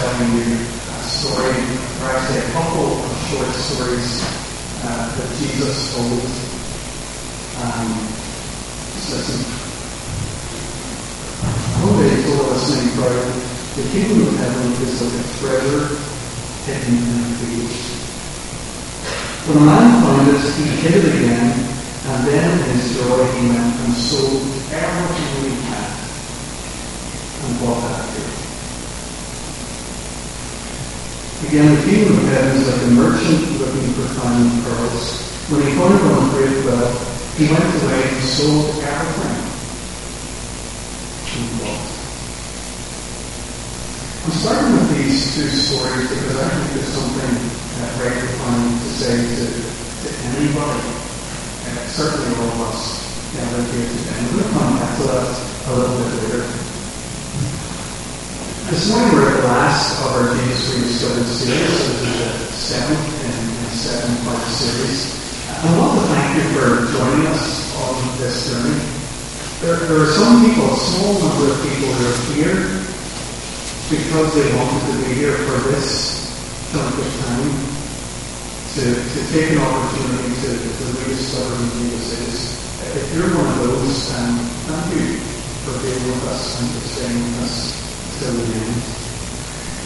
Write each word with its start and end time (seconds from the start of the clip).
telling 0.00 0.32
you 0.36 0.60
a 0.60 1.02
story, 1.02 1.56
or 2.00 2.12
actually 2.12 2.40
a 2.44 2.50
couple 2.52 3.00
of 3.00 3.12
short 3.28 3.48
stories 3.54 4.22
uh, 4.84 5.08
that 5.16 5.28
Jesus 5.38 5.94
told. 5.94 6.20
Um, 7.64 7.88
just 8.92 9.10
listen. 9.16 9.40
He 11.86 12.22
told 12.24 12.52
us 12.52 12.66
in 12.76 12.90
prayer, 12.98 13.24
the 13.76 13.84
kingdom 13.92 14.26
of 14.26 14.36
heaven 14.36 14.72
is 14.84 15.00
like 15.00 15.16
a 15.16 15.24
treasure 15.38 15.96
hidden 16.66 16.96
in 16.98 17.20
a 17.20 17.34
field. 17.38 17.70
When 19.46 19.58
a 19.58 19.66
man 19.66 20.02
found 20.02 20.28
it, 20.28 20.40
he 20.56 20.64
hid 20.82 21.04
it 21.04 21.14
again, 21.14 21.54
and 22.06 22.26
then 22.26 22.58
in 22.58 22.76
his 22.76 22.96
joy 22.96 23.24
he 23.32 23.48
went 23.48 23.74
and 23.80 23.94
sold 23.94 24.42
everything 24.72 25.50
he 25.50 25.62
had 25.70 25.94
and 27.44 27.60
bought 27.60 27.80
that 27.86 28.02
field. 28.10 28.36
Again, 31.44 31.68
the 31.68 31.82
kingdom 31.84 32.16
of 32.16 32.24
heaven 32.32 32.56
is 32.56 32.68
like 32.72 32.80
a 32.80 32.90
merchant 32.96 33.60
looking 33.60 33.92
for 33.92 34.08
fine 34.16 34.62
pearls. 34.64 35.20
When 35.52 35.60
he 35.60 35.76
found 35.76 36.00
one 36.00 36.30
great 36.32 36.64
wealth, 36.64 37.36
he 37.36 37.44
went 37.52 37.60
away 37.60 38.08
and 38.08 38.24
sold 38.24 38.80
everything. 38.80 39.46
I'm 44.26 44.32
starting 44.32 44.72
with 44.72 44.96
these 44.96 45.36
two 45.36 45.46
stories 45.46 46.08
because 46.08 46.36
I 46.40 46.48
think 46.48 46.72
there's 46.74 46.88
something 46.88 47.30
uh, 47.30 47.94
very 48.00 48.18
profound 48.18 48.80
to 48.80 48.88
say 48.88 49.14
to, 49.22 49.44
to 49.46 50.08
anybody, 50.34 50.88
and 51.68 51.78
certainly 51.90 52.34
all 52.40 52.48
of 52.48 52.74
us 52.74 53.06
gathered 53.36 53.70
here 53.70 53.86
today. 53.86 54.18
I'm 54.18 54.32
going 54.32 54.42
to 54.42 54.50
come 54.50 54.78
back 54.80 54.96
to 54.98 55.02
that 55.04 55.30
a 55.68 55.76
little 55.76 55.96
bit 56.02 56.32
later. 56.32 56.65
This 58.66 58.90
morning 58.90 59.14
we're 59.14 59.30
at 59.30 59.38
the 59.38 59.46
last 59.46 59.94
of 60.02 60.10
our 60.18 60.34
Jesus 60.42 60.74
Rediscovered 60.74 61.30
series. 61.30 61.70
So 61.70 62.02
this 62.02 62.02
is 62.02 62.18
the 62.18 62.50
seventh 62.50 63.06
in 63.22 63.30
a 63.30 63.70
seven-part 63.70 64.42
series. 64.42 65.06
I 65.62 65.70
want 65.78 65.94
to 65.94 66.10
thank 66.10 66.34
you 66.34 66.50
for 66.50 66.82
joining 66.90 67.30
us 67.30 67.70
on 67.78 67.94
this 68.18 68.50
journey. 68.50 68.74
There, 69.62 69.78
there 69.86 70.02
are 70.02 70.10
some 70.10 70.42
people, 70.42 70.66
a 70.66 70.74
small 70.82 71.14
number 71.14 71.54
of 71.54 71.62
people 71.62 71.94
who 71.94 72.10
are 72.10 72.18
here 72.34 72.58
because 73.86 74.34
they 74.34 74.50
wanted 74.58 74.82
to 74.82 74.94
be 74.98 75.14
here 75.14 75.38
for 75.46 75.62
this 75.70 76.26
chunk 76.74 76.90
of 76.90 77.06
time 77.22 77.46
to, 77.46 78.84
to 78.98 79.20
take 79.30 79.54
an 79.54 79.62
opportunity 79.62 80.34
to, 80.42 80.50
to 80.58 80.84
rediscover 81.06 81.54
who 81.54 81.86
Jesus 81.86 82.18
is. 82.18 82.38
If 82.98 83.14
you're 83.14 83.30
one 83.30 83.46
of 83.46 83.58
those, 83.62 84.10
um, 84.10 84.42
thank 84.66 84.90
you 84.98 85.22
for 85.62 85.78
being 85.86 86.02
with 86.02 86.34
us 86.34 86.58
and 86.58 86.66
for 86.74 86.82
staying 86.82 87.14
with 87.14 87.46
us 87.46 87.85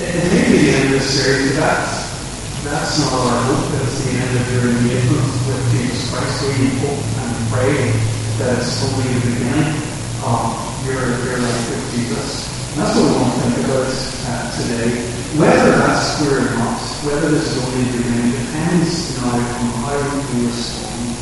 It 0.00 0.14
may 0.30 0.46
be 0.46 0.58
the 0.62 0.70
end 0.70 0.94
of 0.94 1.00
the 1.00 1.06
series, 1.06 1.50
but 1.58 1.66
that's, 1.66 2.62
that's 2.62 2.98
not 3.02 3.12
our 3.12 3.42
hope. 3.50 3.72
That's 3.74 4.04
the 4.06 4.10
end 4.14 4.38
of 4.38 4.46
your 4.54 4.70
engagement 4.70 5.26
with 5.50 5.62
Jesus 5.74 6.14
Christ. 6.14 6.46
We 6.46 6.78
hope 6.78 7.02
and 7.26 7.34
pray 7.50 7.90
that 8.38 8.62
it's 8.62 8.86
only 8.86 9.10
the 9.18 9.34
beginning 9.34 9.82
of 10.22 10.46
your, 10.86 11.02
your 11.26 11.38
life 11.42 11.64
with 11.74 11.84
Jesus. 11.90 12.46
And 12.70 12.86
that's 12.86 12.94
what 12.94 13.10
we 13.10 13.18
want 13.18 13.34
to 13.34 13.40
think 13.50 13.66
about 13.66 13.90
uh, 13.90 14.46
today. 14.62 15.10
Whether 15.34 15.70
that's 15.82 16.22
where 16.22 16.38
or 16.38 16.54
not, 16.54 16.78
whether 17.02 17.30
this 17.34 17.50
is 17.50 17.58
only 17.66 17.82
the 17.82 17.98
beginning, 17.98 18.30
depends 18.30 19.18
now 19.18 19.34
on 19.34 19.74
how 19.82 19.98
we 20.30 20.46
respond 20.46 21.18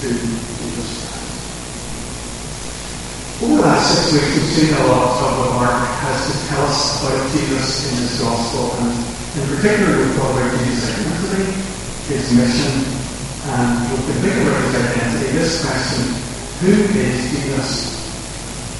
to 0.00 0.08
Jesus 0.08 0.86
Christ. 0.86 1.01
Weeks, 3.42 4.12
we've 4.12 4.54
seen 4.54 4.72
a 4.72 4.86
lot 4.86 5.18
of 5.18 5.54
Mark 5.58 5.82
has 5.98 6.30
to 6.30 6.46
tell 6.46 6.62
us 6.62 7.02
about 7.02 7.26
Jesus 7.34 7.90
in 7.90 7.98
his 7.98 8.20
gospel, 8.22 8.70
and 8.78 8.94
in 8.94 9.42
particular, 9.50 9.98
we've 9.98 10.14
thought 10.14 10.30
about 10.30 10.58
Jesus' 10.62 10.94
identity, 10.94 11.50
his 12.06 12.30
mission, 12.38 12.70
and 13.50 13.98
thinking 14.22 14.46
about 14.46 14.62
his 14.62 14.74
identity. 14.78 15.26
This 15.34 15.58
question: 15.58 16.14
Who 16.62 16.70
is 16.94 17.18
Jesus? 17.34 17.98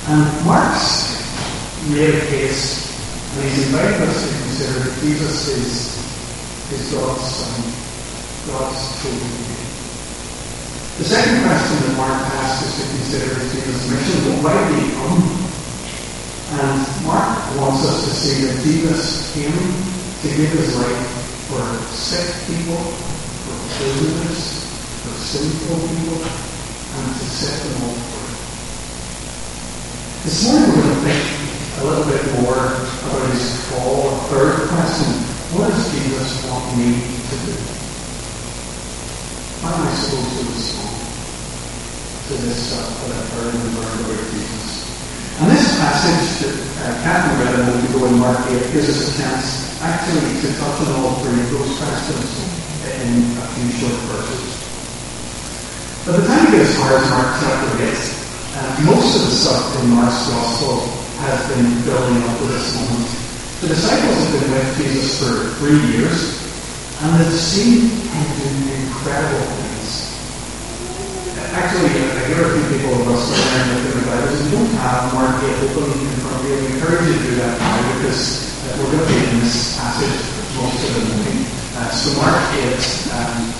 And 0.07 0.47
Mark's 0.47 1.11
made 1.91 2.15
a 2.15 2.27
case, 2.31 2.87
and 3.35 3.43
he's 3.43 3.67
invited 3.67 4.01
us 4.07 4.23
to 4.23 4.31
consider 4.47 4.79
that 4.79 5.01
Jesus 5.03 5.49
is, 5.59 5.75
is 6.71 6.93
God's 6.95 7.27
Son, 7.35 7.67
God's 8.47 9.03
chosen. 9.03 9.62
The 10.99 11.05
second 11.09 11.41
question 11.49 11.89
that 11.89 11.97
Mark 11.97 12.21
asks 12.37 12.69
us 12.69 12.77
to 12.77 12.85
consider 12.93 13.41
is 13.41 13.49
Jesus' 13.49 13.89
mission. 13.89 14.45
Why 14.45 14.53
did 14.69 14.77
he 14.77 14.93
come? 14.93 15.25
And 16.61 16.85
Mark 17.09 17.33
wants 17.57 17.89
us 17.89 18.05
to 18.05 18.11
see 18.13 18.45
that 18.45 18.61
Jesus 18.61 19.33
came 19.33 19.57
to 19.57 20.29
give 20.37 20.53
his 20.53 20.77
life 20.77 21.09
for 21.49 21.65
sick 21.97 22.29
people, 22.45 22.77
for 22.77 23.57
prisoners, 23.73 24.69
for 25.01 25.17
sinful 25.17 25.81
people, 25.81 26.21
and 26.29 27.09
to 27.09 27.25
set 27.25 27.57
them 27.57 27.89
all 27.89 27.97
free. 27.97 28.37
This 30.29 30.45
morning 30.45 30.77
we're 30.77 30.93
going 30.93 30.93
to 30.93 31.01
think 31.09 31.25
a 31.81 31.85
little 31.89 32.05
bit 32.05 32.21
more 32.45 32.69
about 32.69 33.33
his 33.33 33.49
call. 33.73 34.13
Third 34.29 34.69
question, 34.69 35.09
what 35.57 35.73
does 35.73 35.89
Jesus 35.89 36.45
want 36.53 36.69
me 36.77 37.01
to 37.01 37.37
do? 37.49 37.57
How 39.65 39.73
am 39.73 39.89
I 39.89 39.95
supposed 39.95 40.37
to 40.37 40.45
respond 40.53 40.82
to 42.33 42.39
this 42.49 42.73
heard 42.73 43.53
and 43.53 43.77
about 43.77 43.93
Jesus? 44.33 44.89
And 45.41 45.51
this 45.53 45.77
passage 45.77 46.25
that 46.41 46.57
uh, 46.81 46.97
Catherine 47.05 47.37
read 47.45 47.53
a 47.53 47.63
moment 47.69 47.85
ago 47.93 48.09
in 48.09 48.17
Mark 48.17 48.41
8 48.49 48.73
gives 48.73 48.89
us 48.89 49.05
a 49.05 49.13
chance 49.21 49.69
actually 49.85 50.41
to 50.41 50.49
touch 50.57 50.81
on 50.81 50.97
all 50.97 51.21
three 51.21 51.37
of 51.45 51.51
those 51.53 51.77
questions 51.77 52.25
in 53.05 53.37
a 53.37 53.45
few 53.53 53.69
short 53.77 53.99
verses. 54.09 54.49
By 56.09 56.13
the 56.17 56.25
time 56.25 56.41
we 56.49 56.57
get 56.57 56.65
as 56.65 56.75
far 56.81 56.97
as 56.97 57.05
Mark 57.13 57.31
chapter 57.37 57.71
8, 57.85 57.93
uh, 57.93 58.89
most 58.89 59.13
of 59.13 59.23
the 59.29 59.35
stuff 59.37 59.65
in 59.83 59.91
Mark's 59.93 60.25
Gospel 60.29 60.89
has 61.29 61.41
been 61.53 61.69
building 61.85 62.17
up 62.25 62.39
to 62.39 62.45
this 62.49 62.73
moment. 62.81 63.13
The 63.61 63.69
disciples 63.69 64.19
have 64.25 64.41
been 64.41 64.51
with 64.57 64.73
Jesus 64.81 65.21
for 65.21 65.53
three 65.61 65.79
years, 65.93 66.41
and 67.03 67.21
they've 67.21 67.37
seen 67.37 67.93
him 67.93 68.27
do 68.41 68.49
incredible 68.73 69.45
things. 69.53 69.72
Actually, 71.53 72.01
I 72.01 72.33
hear 72.33 72.49
a 72.49 72.51
few 72.57 72.65
people 72.81 72.97
of 72.97 73.13
us 73.13 73.29
learning 73.29 73.85
with 73.85 73.93
their 73.93 74.09
Bibles, 74.09 74.41
and 74.41 74.49
don't 74.57 74.73
have 74.81 75.13
Mark 75.13 75.37
8 75.45 75.53
open 75.69 76.01
in 76.01 76.17
front 76.25 76.41
of 76.41 76.49
you. 76.49 76.57
I 76.57 76.65
encourage 76.65 77.05
you 77.05 77.13
to 77.13 77.21
do 77.29 77.37
that 77.45 77.61
now 77.61 77.77
because 77.93 78.57
uh, 78.65 78.73
we're 78.81 78.89
going 78.89 79.05
to 79.05 79.13
be 79.13 79.21
in 79.21 79.45
this 79.45 79.77
passage 79.77 80.17
most 80.57 80.81
of 80.81 80.97
the 80.97 81.13
morning. 81.13 81.45
Uh, 81.77 81.93
so 81.93 82.17
Mark 82.17 82.41
8, 82.57 82.73
um, 83.13 83.53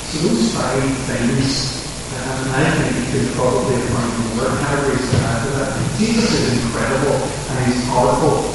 So 0.09 0.15
those 0.25 0.53
five 0.55 0.81
things, 1.05 1.77
uh, 2.17 2.41
and 2.41 2.49
I 2.57 2.71
think 2.73 2.97
you 2.97 3.05
could 3.13 3.29
probably 3.37 3.77
find 3.93 4.09
more 4.33 4.49
categories 4.65 5.05
to 5.11 5.17
add 5.29 5.45
to 5.45 5.49
that. 5.61 5.69
Jesus 5.97 6.25
is 6.25 6.65
incredible 6.65 7.21
and 7.21 7.57
he's 7.69 7.85
powerful. 7.85 8.49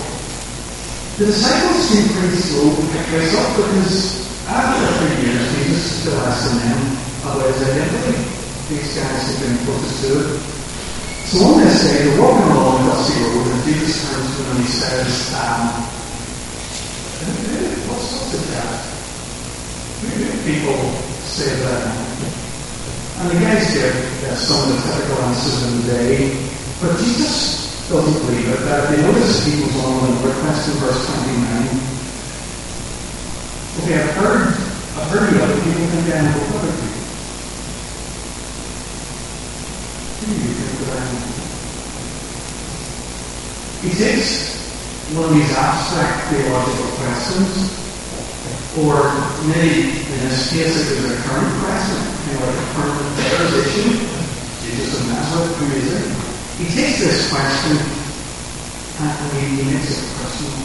The 1.19 1.27
disciples 1.31 1.79
seem 1.87 2.11
pretty 2.19 2.35
slow 2.43 2.75
to 2.75 2.83
pick 2.91 3.07
this 3.15 3.31
up 3.39 3.55
because 3.55 4.25
after 4.51 4.83
three 4.99 5.31
years, 5.31 5.47
Jesus 5.55 6.03
still 6.03 6.19
asking 6.27 6.59
them 6.59 6.81
about 7.23 7.47
his 7.47 7.63
identity. 7.63 8.19
These 8.69 8.97
guys 8.99 9.23
have 9.23 9.39
been 9.39 9.57
closest 9.65 10.03
to 10.03 10.11
it. 10.19 10.55
So 11.31 11.45
on 11.47 11.61
this 11.61 11.83
day, 11.83 12.11
they're 12.11 12.21
walking 12.21 12.51
along 12.51 12.85
the 12.85 12.91
Dusty 12.93 13.23
Road, 13.23 13.47
and 13.47 13.63
Jesus 13.65 14.11
turns 14.11 14.37
to 14.37 14.43
them 14.43 14.57
and 14.57 14.67
he 14.67 14.71
says, 14.71 15.35
um, 15.39 15.95
what's, 17.89 18.13
what's 18.13 18.35
it 18.35 18.45
that? 18.53 18.95
People 20.45 20.77
say 21.25 21.49
that. 21.65 21.89
And 23.17 23.31
the 23.31 23.41
guys 23.41 23.73
give 23.73 23.97
uh, 24.29 24.37
some 24.37 24.69
of 24.69 24.77
the 24.77 24.93
typical 24.93 25.25
answers 25.25 25.65
in 25.65 25.81
the 25.81 25.87
day, 25.89 26.37
but 26.85 27.01
Jesus 27.01 27.89
doesn't 27.89 28.13
believe 28.27 28.53
it. 28.53 28.61
That 28.69 28.93
they 28.93 29.01
notice 29.01 29.41
he 29.47 29.57
goes 29.57 29.73
on 29.81 30.05
and 30.05 30.21
request 30.21 30.69
in 30.69 30.77
verse 30.85 31.01
29. 31.01 31.81
Okay, 33.81 33.97
I've 34.05 34.13
heard, 34.21 34.53
I've 35.01 35.09
heard 35.09 35.33
the 35.33 35.41
other 35.49 35.57
people 35.65 35.89
condemn, 35.97 36.29
but 36.37 36.45
what 36.53 36.69
people? 36.77 37.09
Who 40.21 40.29
do 40.29 40.45
you 40.45 40.53
think 40.61 40.77
that? 40.93 41.09
He 43.81 43.97
takes 43.97 44.61
one 45.17 45.25
of 45.25 45.33
these 45.33 45.57
abstract 45.57 46.29
theological 46.29 46.93
questions, 47.01 47.84
or 48.75 48.99
maybe 49.47 50.03
in 50.03 50.19
this 50.27 50.51
case 50.51 50.75
it 50.75 51.03
was 51.03 51.13
a 51.15 51.23
current 51.23 51.55
question, 51.63 52.01
you 52.27 52.35
know, 52.35 52.47
like 52.47 52.59
a 52.59 52.69
current 52.75 52.99
affairs 53.07 53.53
issue. 53.63 54.03
Jesus 54.67 54.99
of 54.99 55.07
Nazareth, 55.09 55.57
who 55.59 55.67
is 55.79 55.93
it? 55.95 56.11
He 56.59 56.67
takes 56.75 56.99
this 56.99 57.31
question 57.31 57.79
and 58.99 59.33
he, 59.39 59.63
he 59.63 59.71
makes 59.71 59.95
it 59.95 60.03
personal. 60.19 60.59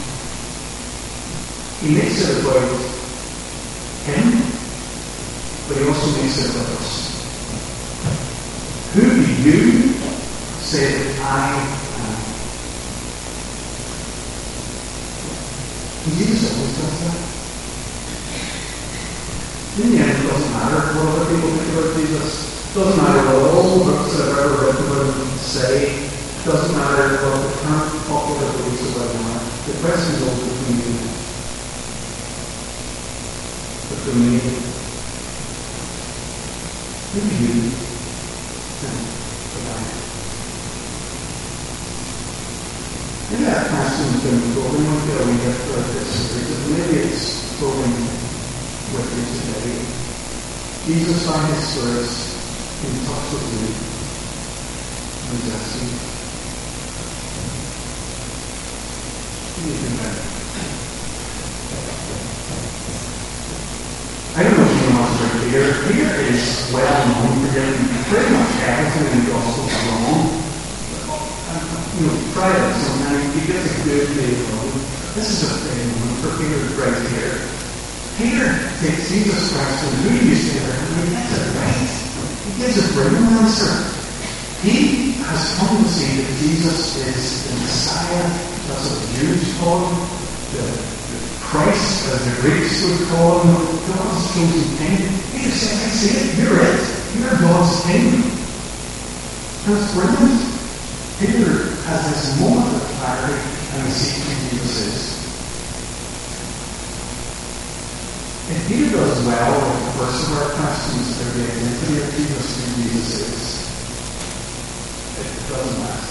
He 1.82 1.94
makes 1.94 2.18
it 2.18 2.42
about 2.42 2.66
him, 4.06 4.26
but 5.68 5.76
he 5.76 5.86
also 5.86 6.22
makes 6.22 6.38
it 6.38 6.50
about 6.50 6.66
us. 6.82 7.10
Who 8.94 9.02
do 9.02 9.42
you 9.42 9.92
say 10.58 10.98
that 10.98 11.20
I 11.22 11.60
am? 11.60 11.80
Jesus 16.10 16.58
always 16.58 16.76
does 16.76 17.00
that. 17.04 17.29
In 19.80 19.92
the 19.92 19.96
end, 19.96 20.12
it 20.12 20.28
doesn't 20.28 20.52
matter 20.52 20.92
what 20.92 21.08
other 21.08 21.24
people 21.32 21.56
think 21.56 21.72
about 21.72 21.96
Jesus. 21.96 22.52
It 22.68 22.74
doesn't 22.76 23.00
matter 23.00 23.32
what 23.32 23.48
all 23.48 23.80
the 23.80 23.96
books 23.96 24.12
that 24.12 24.28
have 24.28 24.44
ever 24.44 24.60
written 24.60 24.84
about 24.92 25.08
him 25.08 25.24
say. 25.40 26.04
It 26.04 26.44
doesn't 26.44 26.76
matter 26.76 27.16
what 27.24 27.40
the 27.40 27.52
current 27.64 27.88
popular 28.04 28.44
beliefs 28.60 28.92
about 28.92 29.08
him 29.08 29.24
are. 29.24 29.40
The 29.40 29.80
question 29.80 30.20
is 30.20 30.20
always 30.20 30.52
between 30.52 30.84
and 30.84 31.00
him. 31.00 31.16
Between 33.88 34.20
me 34.20 34.70
who 37.10 37.18
do 37.24 37.32
you 37.40 37.72
that 38.84 38.94
I 39.64 39.80
am? 39.80 39.96
Maybe 43.32 43.44
that 43.48 43.64
been 44.28 44.44
going 44.54 44.86
on 44.92 45.00
for 45.08 45.16
a 45.16 45.26
wee 45.26 45.40
bit 45.40 45.56
throughout 45.56 45.88
this. 45.88 46.68
Maybe 46.68 46.96
it's 47.08 47.50
going 48.90 49.06
with 49.06 49.22
you 49.22 49.38
today. 49.38 49.78
Jesus, 50.86 51.22
by 51.26 51.38
His 51.46 51.62
Spirit, 51.62 52.10
in 52.82 52.94
touch 53.06 53.26
with 53.30 53.46
you 53.54 53.70
and 55.30 55.38
blessing. 55.46 55.90
What 59.54 59.62
do 59.62 59.70
you 59.70 59.78
think 59.78 59.94
about? 59.94 60.30
I 64.34 64.42
don't 64.42 64.58
know 64.58 64.66
if 64.66 64.74
you 64.74 64.86
know 64.90 65.06
about 65.06 65.30
Peter. 65.38 65.66
Peter 65.86 66.12
is 66.34 66.70
well 66.74 66.98
known 67.14 67.46
for 67.46 67.50
getting 67.54 67.78
pretty 68.10 68.30
much 68.34 68.52
everything 68.66 69.06
in 69.06 69.24
the 69.24 69.30
Gospel 69.30 69.66
wrong 69.70 70.40
you 72.00 72.06
know, 72.06 72.32
try 72.32 72.48
it 72.48 72.74
sometime. 72.80 73.20
You 73.34 73.46
get 73.46 73.60
a 73.60 73.84
good 73.84 74.08
deal 74.14 74.40
This 75.14 75.30
is 75.30 75.44
a 75.44 75.60
one 76.00 76.14
for 76.22 76.32
Peter 76.38 76.58
right 76.80 76.96
here. 77.10 77.69
Peter 78.20 78.52
takes 78.84 79.08
Jesus 79.08 79.48
Christ 79.48 79.80
and 79.80 79.94
who 80.04 80.12
do 80.12 80.28
you 80.28 80.36
say 80.36 80.60
there? 80.60 80.76
And 80.76 81.08
he 81.08 81.16
gets 81.16 81.40
it 81.40 81.48
right. 81.56 81.88
He 82.44 82.50
gives 82.60 82.76
a 82.76 82.86
brilliant 82.92 83.32
answer. 83.40 83.72
He 84.60 85.16
has 85.24 85.56
come 85.56 85.80
to 85.80 85.88
see 85.88 86.20
that 86.20 86.28
Jesus 86.36 87.00
is 87.00 87.48
the 87.48 87.56
Messiah. 87.64 88.28
That's 88.68 88.92
what 88.92 89.00
the 89.00 89.10
Jews 89.16 89.56
call 89.56 89.88
him. 89.88 89.96
The, 90.52 90.68
the 90.68 91.20
Christ, 91.48 92.12
as 92.12 92.20
the 92.28 92.36
Greeks 92.44 92.84
would 92.84 93.08
call 93.08 93.40
him, 93.40 93.56
God's 93.88 94.20
chosen 94.36 94.68
king. 94.76 95.00
Peter 95.32 95.56
says, 95.56 95.80
I 95.80 95.88
see 95.96 96.12
it. 96.12 96.44
You're 96.44 96.60
it. 96.60 96.80
You're 97.16 97.40
God's 97.40 97.72
king. 97.88 98.20
That's 99.64 99.96
brilliant. 99.96 100.44
Peter 101.24 101.72
has 101.88 102.04
this 102.04 102.40
moment 102.40 102.68
of 102.76 102.82
clarity 103.00 103.40
and 103.72 103.86
he 103.88 103.92
sees 103.92 104.20
who 104.28 104.56
Jesus 104.60 104.76
is. 104.92 105.19
Peter 108.80 108.96
does 108.96 109.26
well 109.26 109.60
with 109.60 109.84
the 109.84 109.92
first 110.00 110.24
of 110.24 110.40
our 110.40 110.48
questions 110.56 111.20
about 111.20 111.36
the 111.36 111.44
identity 111.52 112.00
of 112.00 112.08
Jesus, 112.16 112.48
who 112.64 112.80
Jesus 112.80 113.12
is, 113.28 113.60
it 115.20 115.48
doesn't 115.52 115.84
last. 115.84 116.08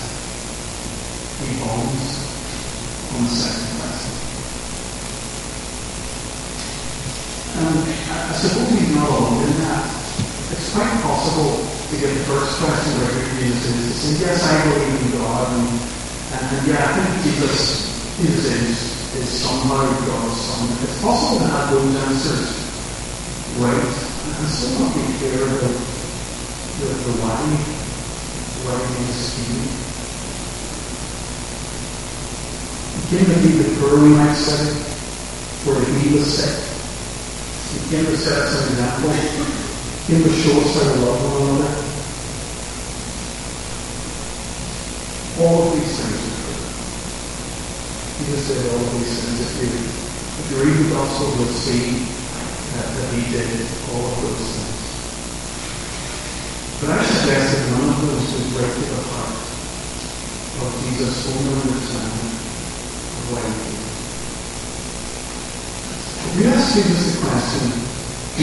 He 1.41 1.57
bombs 1.65 2.13
on 3.09 3.25
the 3.25 3.33
second 3.33 3.73
question. 3.73 4.13
And 7.57 7.89
I 7.89 8.33
suppose 8.37 8.69
he's 8.69 8.93
know 8.93 9.41
in 9.49 9.57
that. 9.65 9.89
It's 10.53 10.69
quite 10.69 10.93
possible 11.01 11.65
to 11.65 11.95
get 11.97 12.13
the 12.13 12.23
first 12.29 12.53
question 12.61 13.01
where 13.01 13.33
Jesus 13.41 13.65
is, 13.65 14.13
and 14.13 14.19
yes, 14.21 14.45
I 14.45 14.61
believe 14.69 15.09
in 15.09 15.17
God, 15.17 15.57
and, 15.57 15.69
and, 16.37 16.43
and 16.53 16.67
yeah, 16.67 16.85
I 16.85 17.01
think 17.01 17.33
Jesus, 17.33 17.97
Jesus 18.21 18.45
is, 18.45 18.98
is 19.15 19.41
somehow 19.41 19.89
God's 20.05 20.37
Son. 20.39 20.69
It's 20.83 21.01
possible 21.01 21.39
to 21.39 21.47
have 21.47 21.71
those 21.71 21.95
answers 21.95 22.69
right, 23.57 23.73
and 23.73 24.47
still 24.47 24.85
not 24.85 24.93
be 24.93 25.01
clear 25.17 25.41
about 25.49 25.73
the, 26.77 26.85
the 26.85 27.13
why, 27.17 27.41
why 28.63 28.77
is 29.09 29.17
speaking. 29.17 29.65
Begin 33.09 33.25
to 33.25 33.37
be 33.41 33.51
the 33.63 33.81
poor, 33.81 33.97
we 33.99 34.09
might 34.09 34.35
say, 34.35 34.77
where 35.65 35.81
he 35.97 36.13
was 36.13 36.29
sick. 36.29 36.53
Begin 37.89 38.05
to 38.05 38.17
set 38.17 38.37
us 38.37 38.61
an 38.61 38.73
example 38.73 39.09
in 39.09 40.21
the 40.21 40.29
show 40.29 40.59
us 40.61 40.73
how 40.75 40.93
to 40.93 40.99
love 40.99 41.19
one 41.25 41.49
another. 41.49 41.73
All 45.41 45.67
of 45.67 45.79
these 45.79 45.97
things 45.97 46.28
Jesus 48.29 48.61
said 48.61 48.61
all 48.69 48.85
these 48.93 49.25
things. 49.25 49.41
If 49.41 49.57
you, 49.57 49.73
if 49.73 50.45
you 50.53 50.57
read 50.61 50.77
the 50.85 50.93
Gospel, 50.93 51.33
you'll 51.33 51.49
see 51.49 52.05
that, 52.77 52.85
that 52.93 53.09
he 53.17 53.25
did 53.33 53.65
all 53.89 54.05
of 54.05 54.21
those 54.21 54.53
things. 54.53 54.85
But 56.77 56.93
I 56.93 57.01
suggest 57.09 57.57
that 57.57 57.73
none 57.73 57.89
of 57.89 57.97
those 58.05 58.29
would 58.29 58.53
break 58.53 58.69
to 58.69 58.85
the 58.85 59.01
heart 59.17 59.33
of 59.33 60.69
Jesus' 60.77 61.25
own 61.25 61.57
understanding 61.57 62.29
of 63.17 63.33
why 63.33 63.41
he 63.41 63.53
came. 63.65 63.81
If 66.29 66.33
you 66.37 66.45
ask 66.53 66.77
Jesus 66.77 67.17
the 67.17 67.25
question, 67.25 67.81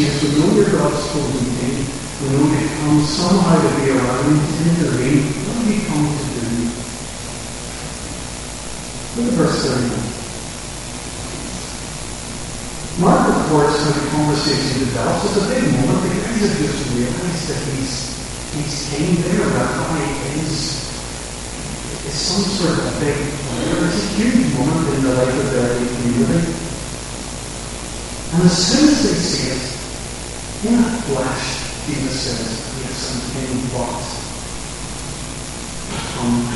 is 0.03 0.19
to 0.19 0.27
know 0.35 0.51
your 0.51 0.67
God's 0.83 0.99
holy 1.15 1.47
name, 1.63 1.87
to 1.87 2.25
know 2.35 2.43
you 2.43 2.67
come 2.83 3.07
somehow 3.07 3.55
to 3.55 3.71
be 3.79 3.95
around, 3.95 4.35
to 4.35 4.67
intervene. 4.67 5.47
What 5.47 5.63
have 5.63 5.71
you 5.71 5.87
come 5.87 6.11
to 6.11 6.27
do? 6.35 6.36
Look 9.17 9.33
at 9.33 9.41
verse 9.41 9.65
31. 9.65 9.97
Mark 13.01 13.33
reports 13.33 13.81
how 13.81 13.93
the 13.97 14.05
conversation 14.13 14.85
develops. 14.85 15.25
It's 15.25 15.41
a 15.41 15.49
big 15.49 15.65
moment. 15.73 16.05
The 16.05 16.21
guys 16.21 16.37
have 16.37 16.53
just 16.61 16.85
realized 16.93 17.49
that 17.49 17.61
he's, 17.73 18.13
he's 18.53 18.77
came 18.93 19.17
there. 19.25 19.41
Rabbi 19.57 20.05
is, 20.37 20.85
is 22.05 22.13
some 22.13 22.45
sort 22.45 22.77
of 22.77 22.93
big 23.01 23.17
player. 23.17 23.89
It's 23.89 24.05
a 24.05 24.09
huge 24.21 24.53
moment 24.53 24.85
in 24.85 25.01
the 25.01 25.13
life 25.17 25.33
of 25.33 25.49
their 25.49 25.81
community. 25.81 26.53
And 28.37 28.45
as 28.45 28.53
soon 28.53 28.85
as 28.85 29.01
they 29.01 29.17
see 29.17 29.49
it, 29.49 29.65
in 30.69 30.77
a 30.77 30.93
flash, 31.09 31.65
Jesus 31.87 32.21
says, 32.21 32.53
yes, 32.85 32.93
something 32.93 33.65
bought 33.73 33.97
from 36.13 36.53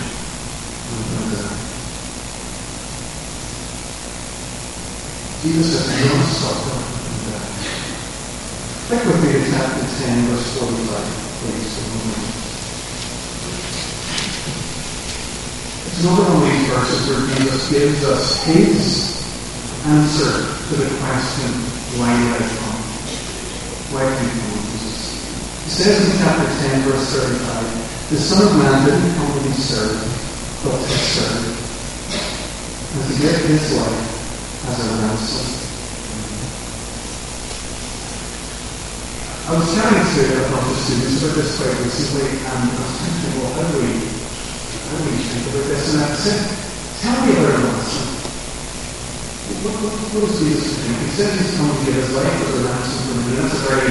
another. 0.93 1.71
Jesus 5.41 5.73
says, 5.73 5.89
you 5.97 6.13
don't 6.13 6.21
die. 7.33 7.49
Look 8.93 9.09
with 9.09 9.25
me 9.25 9.33
to 9.33 9.43
chapter 9.49 9.89
10, 9.89 10.29
verse 10.29 10.53
45, 10.61 11.01
please, 11.41 11.81
a 11.81 11.89
moment. 11.97 12.29
It's 15.89 15.97
another 16.05 16.29
one 16.29 16.45
of 16.45 16.45
these 16.45 16.69
verses 16.69 17.01
where 17.09 17.25
Jesus 17.41 17.73
gives 17.73 18.05
us 18.05 18.45
his 18.45 19.17
answer 19.89 20.45
to 20.45 20.73
the 20.77 20.93
question, 21.01 21.49
why 21.97 22.13
did 22.21 22.37
I 22.37 22.45
come? 22.45 22.85
Why 23.97 24.05
do 24.05 24.21
you 24.21 24.29
come, 24.45 24.61
Jesus? 24.77 25.25
He 25.65 25.71
says 25.73 26.05
in 26.05 26.21
chapter 26.21 26.45
10, 26.69 26.85
verse 26.85 27.17
35, 27.17 28.13
The 28.13 28.21
Son 28.21 28.45
of 28.45 28.53
Man 28.61 28.77
didn't 28.85 29.09
come 29.17 29.33
to 29.33 29.49
be 29.49 29.57
served, 29.57 30.05
but 30.69 30.77
to 30.77 30.97
serve, 31.01 31.49
and 32.93 33.09
to 33.09 33.15
give 33.25 33.41
his 33.49 33.73
life 33.81 34.10
as. 34.79 35.59
I 39.49 39.59
was 39.59 39.67
chatting 39.75 40.07
to 40.07 40.23
a 40.31 40.47
bunch 40.47 40.71
of 40.71 40.79
students 40.79 41.19
about 41.19 41.35
this 41.35 41.59
quite 41.59 41.75
recently, 41.83 42.39
and 42.39 42.71
I 42.71 42.79
was 42.79 42.95
thinking, 43.03 43.33
well, 43.43 43.51
how 43.59 43.67
do 43.67 43.83
we, 43.83 43.99
how 43.99 44.95
do 44.95 45.11
we 45.11 45.19
think 45.27 45.43
about 45.51 45.67
this? 45.67 45.91
And 45.91 46.07
I 46.07 46.15
said, 46.15 46.39
tell 47.03 47.19
me 47.27 47.35
about 47.35 47.51
a 47.51 47.63
ransom. 47.67 48.07
What, 49.61 49.75
what, 49.83 49.95
what 50.15 50.23
is 50.31 50.39
Jesus 50.39 50.79
doing? 50.79 51.03
He 51.03 51.11
said 51.19 51.35
he's 51.35 51.51
come 51.59 51.67
to 51.67 51.83
give 51.83 51.99
his 51.99 52.15
life 52.15 52.31
as 52.31 52.53
a 52.55 52.63
ransom 52.63 53.01
for 53.11 53.17
me. 53.27 53.33
That's 53.43 53.59
a 53.59 53.63
very 53.67 53.91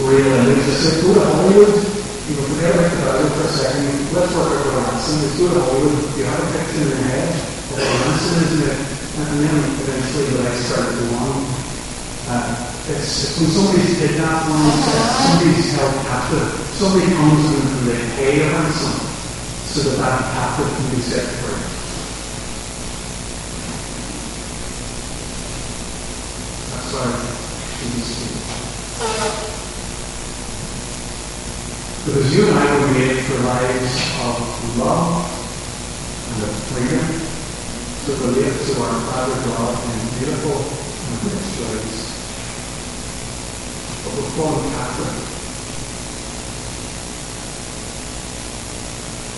real 0.00 0.32
image. 0.32 0.64
I 0.64 0.76
said, 0.80 1.04
go 1.04 1.12
to 1.12 1.20
Hollywood 1.20 1.96
you 2.26 2.34
know, 2.34 2.42
forget 2.42 2.74
about 2.74 2.90
the 2.90 2.98
Bible 3.06 3.30
for 3.38 3.46
a 3.46 3.52
second. 3.54 3.86
Let's 4.10 4.34
work 4.34 4.50
out 4.50 4.66
what 4.66 4.74
a 4.74 4.82
ransom 4.82 5.22
is. 5.22 5.38
Go 5.38 5.46
to 5.46 5.60
Hollywood. 5.62 6.18
You 6.18 6.24
have 6.26 6.42
a 6.42 6.48
picture 6.58 6.82
in 6.82 6.88
your 6.90 7.06
head 7.06 7.28
of 7.30 7.78
what 7.78 8.00
ransom 8.02 8.34
is, 8.42 8.95
and 9.16 9.40
then 9.40 9.56
eventually 9.80 10.26
the 10.28 10.46
I 10.46 10.54
started 10.56 11.08
on. 11.16 11.40
Uh, 12.28 12.72
it's, 12.88 13.40
when 13.40 13.48
somebody's 13.48 13.96
kidnapped, 13.98 14.50
one 14.50 14.60
somebody's 14.60 15.72
held 15.72 15.94
captive. 16.04 16.52
Somebody 16.76 17.06
comes 17.14 17.48
in 17.48 17.66
and 17.66 17.86
they 17.88 18.00
pay 18.16 18.42
a 18.42 18.52
ransom 18.52 18.92
so 19.64 19.88
that 19.88 19.96
that 19.96 20.20
captive 20.36 20.68
can 20.68 20.86
be 20.94 21.00
set 21.00 21.24
free. 21.40 21.64
That's 26.76 26.92
why 26.92 27.08
Jesus 27.80 28.26
because 32.06 32.36
you 32.36 32.46
and 32.46 32.56
I 32.56 32.80
were 32.80 32.92
made 32.92 33.18
for 33.24 33.38
lives 33.42 33.96
of 34.22 34.78
love 34.78 35.26
and 36.30 36.42
of 36.44 36.54
freedom 36.70 37.35
to 38.06 38.12
relate 38.22 38.54
to 38.54 38.72
our 38.86 39.00
Father 39.10 39.34
God 39.50 39.74
in 39.82 39.98
beautiful 40.22 40.62
and 40.62 41.18
rich 41.26 41.58
ways. 41.58 42.06
But 44.06 44.14
we're 44.14 44.30
fallen 44.38 44.62
Catholic. 44.70 45.26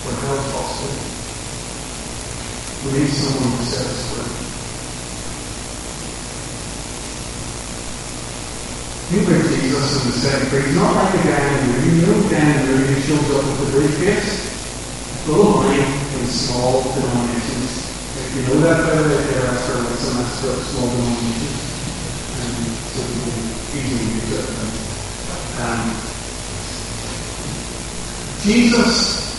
We're 0.05 0.21
held. 0.21 0.59
We 2.85 2.89
need 2.93 3.09
someone 3.09 3.57
to 3.57 3.65
set 3.65 3.89
us 3.89 4.01
free. 4.13 4.37
You 9.17 9.25
bring 9.25 9.41
Jesus 9.41 9.89
in 9.97 10.11
the 10.11 10.17
same. 10.21 10.45
He's 10.61 10.75
not 10.75 10.93
like 10.93 11.15
a 11.15 11.17
the 11.17 11.73
movie. 11.73 11.89
You 11.89 12.05
know, 12.05 12.21
the 12.21 12.37
movie 12.67 12.93
who 12.93 13.01
shows 13.01 13.31
up 13.33 13.43
with 13.49 13.57
the 13.65 13.71
briefcase. 13.79 14.45
Full 15.25 15.41
of 15.41 15.65
money 15.65 15.81
in 16.21 16.27
small 16.27 16.83
denominations. 16.93 17.88
You 18.29 18.41
know 18.45 18.61
that 18.61 18.85
better, 18.85 19.09
right 19.09 19.25
there, 19.25 19.45
after 19.49 19.73
with 19.89 19.99
some 20.05 20.21
extra 20.21 20.53
small 20.69 20.85
denominations. 20.85 21.65
And 22.37 22.61
so 22.93 23.01
can 23.09 23.41
easily 23.73 24.05
use 24.21 24.31
it. 24.37 24.47
Um, 25.59 26.09
Jesus 28.45 29.33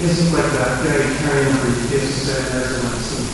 isn't 0.00 0.32
like 0.32 0.50
that 0.56 0.80
guy 0.82 1.04
carrying 1.20 1.52
a 1.52 1.60
briefcase 1.60 2.16
and 2.16 2.26
saying, 2.32 2.48
there's 2.48 2.72
an 2.72 2.82
medicine. 2.86 3.28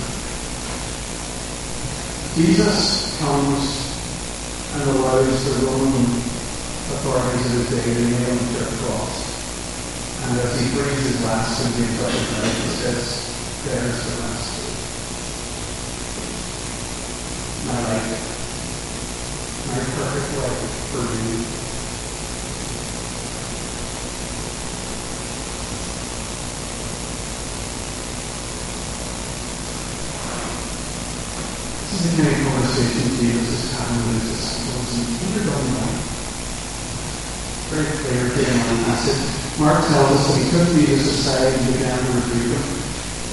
Jesus 2.34 3.18
comes 3.20 3.94
and 4.74 4.90
allows 4.90 5.44
the 5.44 5.66
Roman 5.66 6.04
authorities 6.98 7.46
of 7.46 7.70
the 7.70 7.76
day 7.76 7.94
to 7.94 8.04
nail 8.10 8.26
him 8.26 8.42
to 8.42 8.60
a 8.60 8.76
cross. 8.82 9.22
And 10.26 10.40
as 10.40 10.60
he 10.60 10.66
brings 10.74 11.00
his 11.04 11.24
last 11.24 11.64
and 11.64 11.76
gives 11.76 12.02
up 12.02 12.10
his 12.10 12.32
life, 12.32 12.58
he 12.64 12.70
says, 12.82 13.06
There's 13.64 14.02
the 14.04 14.22
master. 14.22 14.33
My 17.74 17.80
perfect 19.74 20.30
life 20.38 20.62
for 20.94 21.02
you. 21.02 21.42
This 31.82 31.98
is 31.98 32.16
the 32.16 32.22
kind 32.22 32.30
of 32.30 32.38
conversation 32.46 33.06
Jesus 33.18 33.48
is 33.50 33.72
having 33.74 34.06
with 34.06 34.22
his 34.22 34.44
very 37.74 37.90
clear 37.90 38.30
family 38.30 38.78
message. 38.86 39.58
Mark 39.58 39.84
tells 39.88 40.10
us 40.14 40.22
that 40.28 40.36
he 40.38 40.44
took 40.50 40.68
Jesus 40.78 41.26
aside 41.26 41.52
and 41.58 41.72
began 41.72 41.98
to 41.98 42.12
rebuke 42.12 42.54
him. 42.54 42.82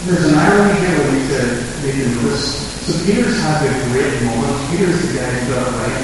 There's 0.05 0.25
an 0.25 0.36
irony 0.36 0.79
here 0.79 0.98
we 0.98 1.19
need 1.19 1.29
to, 1.29 1.41
need 1.86 1.93
to 1.93 2.24
notice. 2.24 2.71
So 2.81 2.97
Peter's 3.05 3.38
had 3.41 3.61
a 3.61 3.69
great 3.93 4.23
moment. 4.25 4.57
Peter's 4.71 5.05
the 5.05 5.13
guy 5.19 5.29
who 5.29 5.53
got 5.53 5.69
it 5.69 5.75
right. 5.85 6.01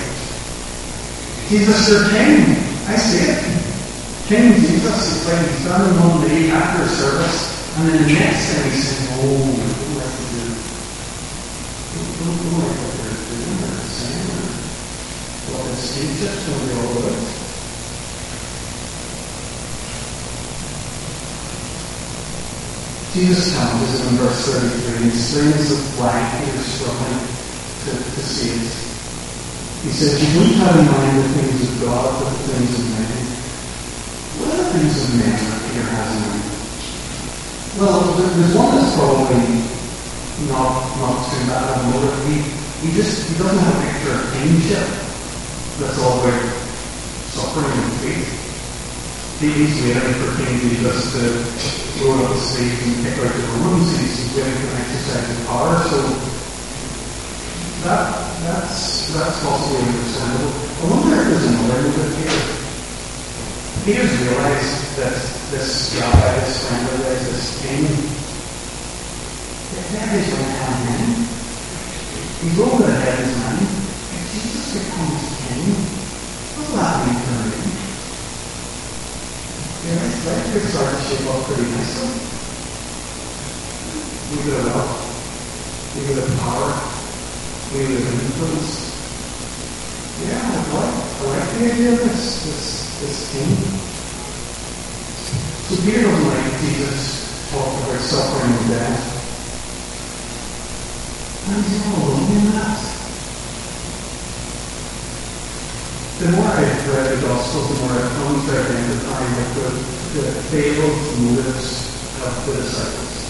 He's 1.49 1.65
Mr. 1.65 2.05
King. 2.13 2.53
I 2.85 2.95
see 2.95 3.33
it. 3.33 3.41
King 4.27 4.53
Jesus 4.53 4.85
is 4.85 5.25
like 5.25 5.41
he's 5.47 5.65
done 5.65 5.89
in 5.89 5.95
one 5.99 6.27
day 6.27 6.51
after 6.51 6.87
service, 6.87 7.77
and 7.77 7.89
then 7.89 8.03
the 8.03 8.13
next 8.13 8.53
thing 8.53 8.69
he's 8.69 8.83
saying, 8.83 9.09
Oh, 9.17 9.57
what 9.57 9.73
do 9.73 9.97
I 9.97 10.05
have 10.05 10.21
to 10.21 10.25
do? 10.37 10.53
What 12.21 12.37
do 12.45 12.51
I 12.51 12.69
have 12.69 12.93
to 12.93 13.33
do? 13.33 13.57
What 15.49 15.65
is 15.71 15.81
saying? 15.81 16.29
Don't 16.45 16.77
all 16.77 17.07
it? 17.07 17.46
Jesus 23.13 23.55
comes 23.55 23.87
in 24.03 24.17
verse 24.19 24.51
33 24.51 24.97
and 24.97 25.05
explains 25.07 25.71
why 25.95 26.11
Peter's 26.43 26.65
struggling 26.65 27.19
to, 27.87 27.91
to 27.95 28.21
see 28.21 28.51
it. 28.51 28.67
He 29.87 29.91
says, 29.95 30.19
You 30.19 30.43
don't 30.43 30.59
have 30.59 30.75
in 30.75 30.85
mind 30.91 31.17
the 31.23 31.29
things 31.39 31.63
of 31.63 31.87
God, 31.87 32.19
but 32.19 32.29
the 32.35 32.43
things 32.51 32.73
of 32.75 32.85
men. 32.91 33.27
What 34.37 34.47
are 34.53 34.63
the 34.63 34.69
things 34.75 34.91
of 34.91 35.09
men 35.15 35.39
that 35.39 35.59
Peter 35.71 35.87
has 35.87 36.07
in 36.11 36.21
mind? 36.27 36.47
Well, 37.79 38.01
there's 38.19 38.55
one 38.57 38.75
that's 38.75 38.93
probably 38.99 39.63
not, 40.51 40.91
not 40.99 41.17
too 41.31 41.41
bad 41.47 41.63
of 41.63 41.87
motive. 41.93 42.19
He, 42.27 42.43
he 42.83 42.93
just 42.93 43.29
he 43.29 43.37
doesn't 43.39 43.57
have 43.57 43.71
a 43.71 43.81
picture 43.87 44.13
of 44.13 44.33
kingship 44.35 44.85
that's 45.79 45.97
all 46.03 46.19
about 46.19 46.43
suffering 47.31 47.71
and 47.71 47.93
faith. 48.03 49.39
He's 49.39 49.77
waiting 49.81 50.13
for 50.19 50.35
King 50.43 50.59
Jesus 50.59 51.13
to 51.13 51.86
go 51.99 52.13
up 52.13 52.29
the 52.29 52.37
stage 52.37 52.77
and 52.83 53.05
out 53.09 53.33
the 53.33 53.43
Romans, 53.57 53.89
and 53.89 54.05
he's 54.05 54.29
willing 54.35 54.53
to 54.53 54.67
exercise 54.77 55.27
his 55.27 55.41
power. 55.49 55.77
So 55.89 55.97
that 57.85 58.27
that's 58.45 59.13
that's 59.13 59.37
possibly 59.41 59.81
understandable. 59.81 60.53
I 60.53 60.83
wonder 60.93 61.17
if 61.17 61.25
there's 61.25 61.45
another 61.49 61.81
movement 61.89 62.13
here. 62.21 62.37
Peter's 63.85 64.13
realized 64.21 64.97
that 64.97 65.15
this 65.49 65.97
rabbi, 65.97 66.39
this 66.45 66.67
friend 66.67 66.85
of 66.85 67.01
his, 67.01 67.23
this 67.33 67.61
king, 67.65 67.87
that 69.93 70.09
is 70.13 70.27
right 70.33 70.53
hand 70.53 70.79
man. 70.85 71.27
He's 72.41 72.59
over 72.59 72.83
the 72.83 72.93
of 72.93 73.17
his 73.17 73.33
man. 73.41 73.57
If 73.57 74.23
Jesus 74.33 74.67
becomes 74.77 75.23
king, 75.47 75.65
what's 76.57 76.73
that 76.75 77.07
mean 77.07 77.17
for 77.25 77.55
him? 77.55 77.56
Yeah, 79.87 79.95
that's 79.95 80.25
that 80.25 80.43
could 80.51 80.67
start 80.67 80.91
to 80.91 81.01
shape 81.07 81.23
up 81.31 81.47
pretty 81.47 81.63
nicely. 81.71 82.11
We 84.27 84.43
get 84.43 84.59
wealth, 84.67 84.99
we 85.95 86.03
get 86.11 86.27
power, 86.43 86.75
we 87.71 87.87
get 87.87 88.03
influence. 88.03 88.83
Yeah, 90.27 90.43
I 90.43 90.75
like, 91.23 91.47
the 91.55 91.71
idea 91.71 91.93
of 91.93 91.99
this, 91.99 92.99
this, 92.99 93.31
team. 93.31 93.47
So 95.67 95.79
like 95.79 96.51
Jesus 96.59 97.49
talk 97.51 97.71
about 97.79 98.01
suffering 98.01 98.59
and 98.59 98.67
death. 98.67 98.99
And 101.47 101.63
he's 101.63 101.79
all 101.87 102.11
alone 102.11 102.35
in 102.35 102.51
that. 102.51 102.96
The 106.17 106.31
more 106.33 106.49
I've 106.49 106.89
read 106.89 107.13
the 107.13 107.27
Gospels, 107.27 107.69
the 107.69 107.85
more 107.85 107.93
I've 107.93 108.09
come 108.17 108.41
to 108.41 108.51
identify 108.57 109.21
with 109.37 109.53
the, 110.17 110.25
failed 110.49 110.97
motives 111.21 111.93
of 112.25 112.33
the 112.41 112.57
disciples. 112.57 113.21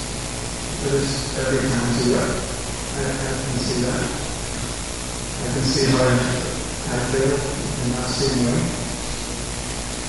It 0.88 0.94
is 0.96 1.12
every 1.36 1.68
time 1.68 1.84
I 1.84 1.92
see 2.00 2.16
that. 2.16 2.32
I, 2.32 3.12
I 3.12 3.32
can 3.44 3.60
see 3.60 3.82
that. 3.84 4.08
I 4.08 5.48
can 5.52 5.66
see 5.68 5.86
how 5.92 6.00
I 6.00 7.00
failed 7.12 7.44
in 7.44 7.92
that 7.92 8.08
same 8.08 8.40
way. 8.48 8.56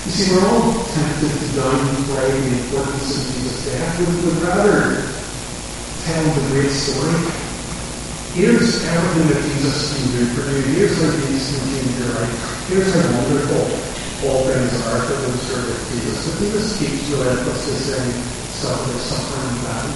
You 0.07 0.11
see, 0.15 0.31
we're 0.31 0.47
all 0.47 0.71
tempted 0.71 1.35
to 1.35 1.47
downplay 1.59 2.31
the 2.31 2.63
importance 2.63 3.11
of 3.11 3.35
Jesus' 3.35 3.65
death. 3.75 3.99
We 3.99 4.07
would 4.23 4.39
rather 4.39 5.03
tell 6.07 6.23
the 6.31 6.47
great 6.55 6.71
story 6.71 7.48
Here's 8.39 8.79
everything 8.87 9.35
that 9.35 9.43
Jesus 9.51 9.99
can 9.99 10.15
do 10.15 10.23
for 10.31 10.47
you. 10.47 10.63
Here's 10.71 10.95
how 10.95 11.11
Jesus 11.11 11.59
can 11.59 11.75
change 11.75 11.91
your 11.99 12.07
life. 12.23 12.31
Here's 12.71 12.87
how 12.87 13.03
wonderful 13.19 13.67
all 14.31 14.47
things 14.47 14.79
are 14.79 15.03
for 15.11 15.19
those 15.27 15.43
who 15.43 15.59
are 15.59 15.67
with 15.67 15.83
Jesus. 15.91 16.23
But 16.23 16.39
Jesus 16.39 16.79
keeps 16.79 17.03
relentlessly 17.11 17.75
saying, 17.83 18.15
suffer, 18.55 18.95
suffering 18.95 19.43
and 19.43 19.59
battle. 19.67 19.91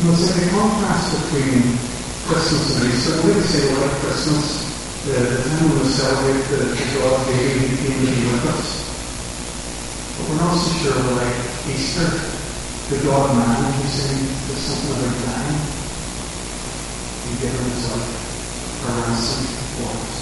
You 0.00 0.04
know, 0.08 0.16
so 0.16 0.32
the 0.32 0.48
contrast 0.48 1.12
between 1.28 1.76
Christmas 2.24 2.72
and 2.72 2.88
Easter, 2.88 3.20
we 3.20 3.36
would 3.36 3.44
say, 3.52 3.68
well, 3.68 3.84
at 3.84 4.00
Christmas, 4.00 4.64
the, 5.04 5.12
the 5.12 5.44
time 5.44 5.84
celebrate 5.92 6.40
the, 6.56 6.72
the 6.72 6.84
God 7.04 7.20
baby 7.36 7.68
came 7.84 8.00
to 8.00 8.08
be 8.16 8.32
with 8.32 8.48
us. 8.48 8.80
But 10.16 10.24
we're 10.24 10.40
not 10.40 10.56
so 10.56 10.72
sure 10.80 10.96
like 11.20 11.36
Easter, 11.68 12.37
the 12.88 12.96
God 13.04 13.36
man 13.36 13.72
who's 13.72 13.92
saying 13.92 14.24
there's 14.48 14.64
something 14.64 14.96
about. 14.96 15.44
He 17.28 17.36
gave 17.36 17.52
himself 17.52 18.00
a 18.00 18.88
ransom 18.96 19.44
for 19.76 19.92
us. 19.92 20.16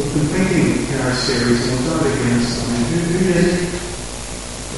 We've 0.00 0.14
been 0.16 0.28
thinking 0.32 0.88
in 0.88 1.00
our 1.04 1.12
series, 1.12 1.60
and 1.68 1.76
we've 1.76 1.84
done 1.84 2.08
it 2.08 2.16
again, 2.16 2.40
something. 2.40 2.84
Who, 2.88 3.04
is 3.04 3.68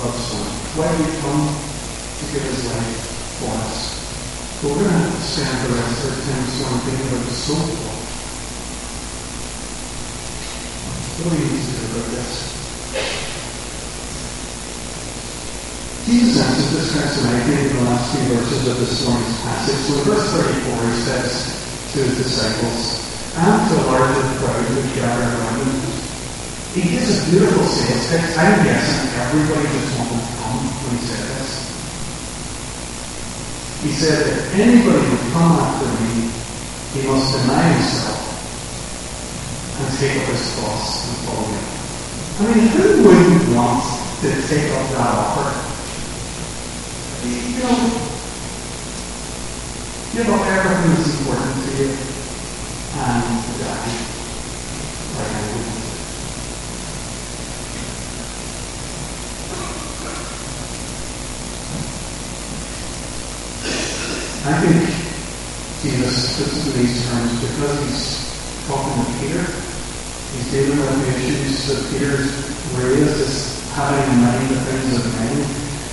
God's 0.03 0.19
Son? 0.19 0.51
Why 0.75 0.91
did 0.99 1.07
he 1.07 1.15
come 1.23 1.47
to 1.55 2.25
give 2.35 2.43
his 2.43 2.67
life 2.75 3.07
for 3.39 3.55
us? 3.55 4.03
But 4.59 4.75
we're 4.75 4.83
going 4.83 4.99
to 4.99 5.23
spend 5.23 5.63
the 5.63 5.79
rest 5.79 6.03
of 6.03 6.11
our 6.11 6.23
time 6.27 6.43
this 6.43 6.59
thinking 6.83 7.07
about 7.07 7.23
the 7.23 7.35
soul 7.39 7.98
Do 11.19 11.25
about 11.27 12.15
this? 12.15 12.31
Jesus 16.07 16.39
answers 16.39 16.71
this 16.71 16.95
question, 16.95 17.27
I 17.27 17.43
think, 17.43 17.59
in 17.59 17.75
the 17.75 17.83
last 17.91 18.15
few 18.15 18.23
verses 18.39 18.69
of 18.71 18.79
this 18.79 19.03
morning's 19.03 19.35
passage. 19.43 19.83
So 19.83 19.99
in 19.99 20.05
verse 20.07 20.31
34, 20.31 20.79
he 20.79 20.95
says 21.03 21.43
to 21.91 21.99
his 22.07 22.23
disciples, 22.23 23.03
and 23.35 23.67
to 23.67 23.75
a 23.75 23.85
larger 23.91 24.31
crowd 24.39 24.63
who 24.63 24.79
gather 24.95 25.27
around 25.27 25.59
him, 25.67 25.91
he 26.79 26.87
gives 26.87 27.11
a 27.11 27.19
beautiful 27.35 27.67
sales 27.67 28.07
pitch. 28.15 28.39
I'm 28.39 28.63
guessing 28.63 29.11
everybody 29.19 29.67
just 29.75 29.99
wanted 29.99 30.23
to 30.23 30.31
come 30.39 30.71
when 30.71 31.03
he 31.03 31.03
said 31.03 31.27
this. 31.35 31.51
He 33.83 33.91
said, 33.91 34.23
if 34.23 34.55
anybody 34.55 35.03
would 35.03 35.27
come 35.35 35.67
after 35.67 35.91
me, 35.99 36.31
he 36.95 37.03
must 37.11 37.27
deny 37.43 37.75
himself 37.75 38.18
and 39.79 39.99
take 39.99 40.17
up 40.19 40.29
his 40.29 40.55
cross 40.55 41.07
and 41.07 41.17
follow 41.27 41.47
me. 41.47 41.79
I 42.39 42.43
mean, 42.55 42.69
who 42.69 43.03
wouldn't 43.05 43.57
want 43.57 43.85
to 44.21 44.29
take 44.49 44.73
up 44.73 44.91
that 44.91 45.15
offer? 45.15 45.69
You 47.27 47.63
know, 47.63 48.09
give 50.13 50.29
up 50.31 50.47
everything 50.47 50.95
that's 50.95 51.19
important 51.19 51.55
to 51.65 51.71
you 51.79 51.91
and 52.99 53.23
die 53.59 54.19
like 55.15 55.33
I 55.35 55.43
would. 55.53 55.79
I 64.45 64.61
think 64.61 64.81
Jesus 65.83 66.37
puts 66.39 66.67
in 66.67 66.83
these 66.83 67.07
terms 67.09 67.33
because 67.41 67.79
he's 67.85 68.67
talking 68.67 69.05
to 69.05 69.21
Peter. 69.21 69.68
He's 70.33 70.51
dealing 70.51 70.79
with 70.79 70.89
the 71.01 71.09
issues 71.17 71.67
that 71.69 71.81
Peter's 71.91 72.31
raised 72.77 73.21
as 73.21 73.59
having 73.73 74.13
in 74.13 74.21
mind 74.21 74.51
the 74.51 74.61
things 74.61 74.93
of 74.99 75.05
men. 75.15 75.37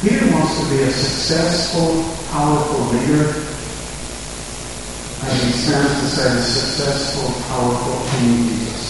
Peter 0.02 0.28
wants 0.34 0.60
to 0.60 0.70
be 0.70 0.82
a 0.84 0.92
successful, 0.92 2.04
powerful 2.32 2.82
leader. 2.92 3.26
And 5.24 5.34
he 5.42 5.52
stands 5.52 6.02
beside 6.02 6.38
a 6.38 6.42
successful, 6.42 7.32
powerful 7.48 7.96
King 8.12 8.50
Jesus. 8.50 8.88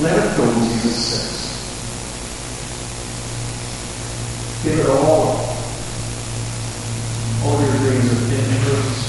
Let 0.00 0.18
it 0.18 0.36
go, 0.36 0.44
Jesus 0.54 0.96
says. 0.96 1.34
Give 4.64 4.78
it 4.78 4.88
all 4.88 5.54
all 7.44 7.60
your 7.60 7.76
dreams 7.76 8.10
of 8.10 8.32
influence, 8.32 9.00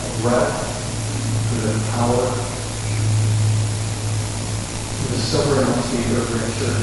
of 0.00 0.24
wealth, 0.24 0.56
of 1.62 1.90
power, 1.90 2.49
to 5.30 5.36
the 5.36 5.42
sovereignty 5.44 6.02
of 6.16 6.26
richer 6.26 6.74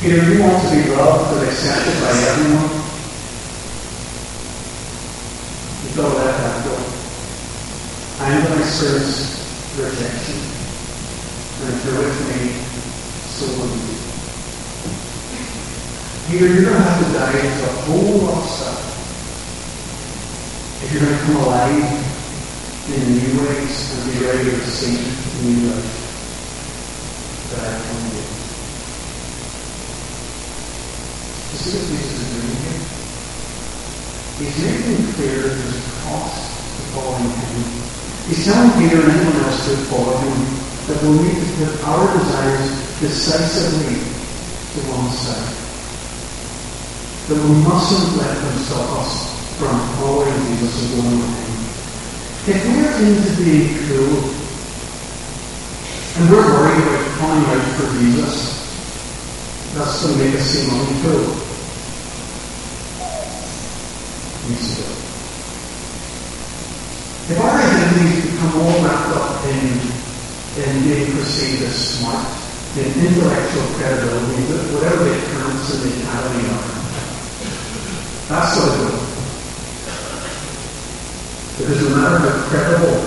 Peter, 0.00 0.18
you 0.34 0.42
want 0.42 0.58
to 0.62 0.68
be 0.74 0.90
loved 0.90 1.30
and 1.38 1.46
accepted 1.48 1.94
by 2.02 2.10
everyone. 2.10 2.70
You 5.84 5.90
go 5.94 6.10
that 6.18 6.64
go. 6.64 6.74
I 8.18 8.34
am 8.34 8.42
going 8.42 8.58
to 8.58 8.64
experience 8.64 9.46
rejection. 9.78 10.38
And 11.62 11.70
if 11.74 11.84
you're 11.84 11.98
with 11.98 12.18
me, 12.26 12.50
so 13.30 13.46
will 13.46 13.70
you. 13.78 13.94
Peter, 16.26 16.48
you're 16.52 16.66
going 16.70 16.82
to 16.82 16.82
have 16.82 16.98
to 16.98 17.12
die 17.12 17.38
into 17.46 17.62
a 17.62 17.74
whole 17.86 18.18
lot 18.26 18.42
of 18.42 18.50
stuff. 18.50 18.80
If 20.82 20.92
you're 20.92 21.02
going 21.02 21.14
to 21.16 21.24
come 21.24 21.36
alive 21.36 22.07
in 22.88 23.04
new 23.20 23.44
ways 23.44 23.76
and 23.92 24.00
be 24.08 24.24
ready 24.24 24.48
to 24.48 24.70
see 24.70 24.96
new 25.44 25.68
life 25.68 25.92
that 27.52 27.68
I 27.68 27.84
to. 27.84 28.22
You 31.52 31.58
see 31.60 31.76
what 31.76 31.84
Jesus 31.84 32.16
is 32.16 32.28
doing 32.32 32.56
here? 32.64 32.80
He's 34.40 34.56
making 34.64 35.04
clear 35.12 35.52
there's 35.52 35.76
a 35.76 35.92
cost 36.08 36.48
to 36.48 36.82
following 36.96 37.28
him. 37.28 37.60
He's 38.24 38.44
telling 38.44 38.72
Peter 38.80 39.04
and 39.04 39.12
anyone 39.12 39.36
else 39.44 39.68
to 39.68 39.76
follow 39.92 40.16
him 40.24 40.38
that 40.88 40.96
we'll 41.04 41.20
need 41.20 41.36
to 41.36 41.48
put 41.60 41.84
our 41.84 42.08
desires 42.16 42.68
decisively 43.00 44.00
to 44.00 44.78
one 44.88 45.12
side 45.12 45.58
that 47.28 47.36
we 47.36 47.52
mustn't 47.68 48.16
let 48.16 48.34
them 48.40 48.58
stop 48.64 49.04
us 49.04 49.28
from 49.58 49.76
following 49.98 50.32
Jesus 50.56 50.94
him. 50.94 51.47
If 52.50 52.64
we're 52.64 52.88
into 53.04 53.44
being 53.44 53.76
cool, 53.84 54.24
and 56.16 56.30
we're 56.30 56.48
worried 56.48 56.80
about 56.80 57.04
coming 57.18 57.44
out 57.44 57.60
for 57.76 57.92
Jesus, 58.00 58.56
that's 59.74 60.00
going 60.02 60.16
to 60.16 60.24
make 60.24 60.34
us 60.34 60.46
seem 60.48 60.70
uncool. 60.70 61.44
To. 64.48 64.80
If 67.28 67.38
our 67.38 67.52
identities 67.60 68.32
become 68.32 68.56
all 68.62 68.80
wrapped 68.82 69.12
up 69.12 69.44
in, 69.44 69.76
in 70.64 70.72
being 70.88 71.12
perceived 71.12 71.64
as 71.64 71.76
smart, 71.76 72.32
in 72.78 72.88
intellectual 72.96 73.68
credibility, 73.76 74.40
whatever 74.72 75.04
the 75.04 75.12
occurrence 75.20 75.68
in 75.74 75.80
the 75.84 76.00
academy 76.00 76.48
are, 76.48 76.64
that's 78.30 78.56
so 78.56 79.07
Because 81.58 81.82
no 81.82 81.96
matter 81.96 82.18
how 82.22 82.48
credible 82.54 83.02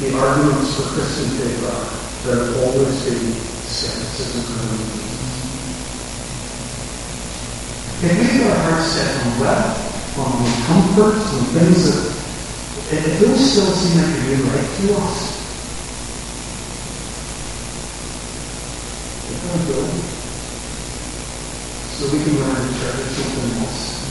the 0.00 0.16
arguments 0.16 0.74
for 0.74 0.88
Christian 0.96 1.28
faith 1.36 1.60
are, 1.68 1.84
there 2.24 2.40
will 2.40 2.64
always 2.64 2.96
be 3.04 3.28
skepticism 3.68 4.40
and 4.40 4.72
unbelief. 4.72 5.04
If 8.00 8.16
we 8.16 8.38
get 8.38 8.50
our 8.50 8.72
hearts 8.72 8.86
set 8.86 9.10
on 9.20 9.40
wealth, 9.40 10.16
on 10.16 10.48
comfort, 10.64 11.20
on 11.20 11.44
things 11.52 11.84
that, 11.92 12.08
if 12.96 13.20
those 13.20 13.52
still 13.52 13.66
seem 13.66 14.00
like 14.00 14.16
they're 14.16 14.24
really 14.30 14.48
right 14.48 14.64
to 14.64 14.94
us, 15.04 15.36
we're 19.28 19.44
going 19.44 19.60
to 19.60 19.72
go. 19.72 19.80
So 22.00 22.16
we 22.16 22.24
can 22.24 22.32
learn 22.40 22.56
to 22.56 22.78
treasure 22.80 23.08
something 23.12 23.60
else. 23.60 24.07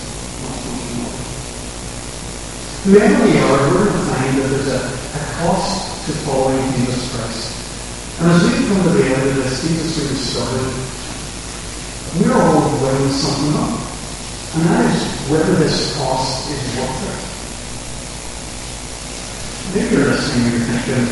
Whoever 2.88 3.20
we 3.20 3.36
are, 3.36 3.68
we're 3.76 3.92
to 3.92 4.00
find 4.08 4.32
that 4.40 4.48
there's 4.48 4.72
a, 4.72 4.80
a 4.80 5.22
cost 5.44 6.08
to 6.08 6.16
following 6.24 6.56
Jesus 6.72 7.12
Christ. 7.12 7.52
And 8.16 8.32
as 8.32 8.48
we 8.48 8.64
come 8.64 8.80
to 8.80 8.96
the 8.96 9.04
end 9.12 9.28
of 9.28 9.36
this, 9.44 9.60
Jesus 9.60 9.92
really 10.00 10.16
started, 10.16 10.72
we're 12.16 12.32
all 12.32 12.64
weighing 12.80 13.12
something 13.12 13.60
up. 13.60 13.76
And 14.56 14.72
that 14.72 14.88
is 14.88 15.04
whether 15.28 15.52
this 15.60 16.00
cost 16.00 16.48
is 16.48 16.64
worth 16.80 17.12
it. 17.12 17.20
Maybe 19.76 19.92
you're 19.92 20.08
listening 20.08 20.48
and 20.48 20.56
you're 20.56 20.64
thinking, 20.72 21.12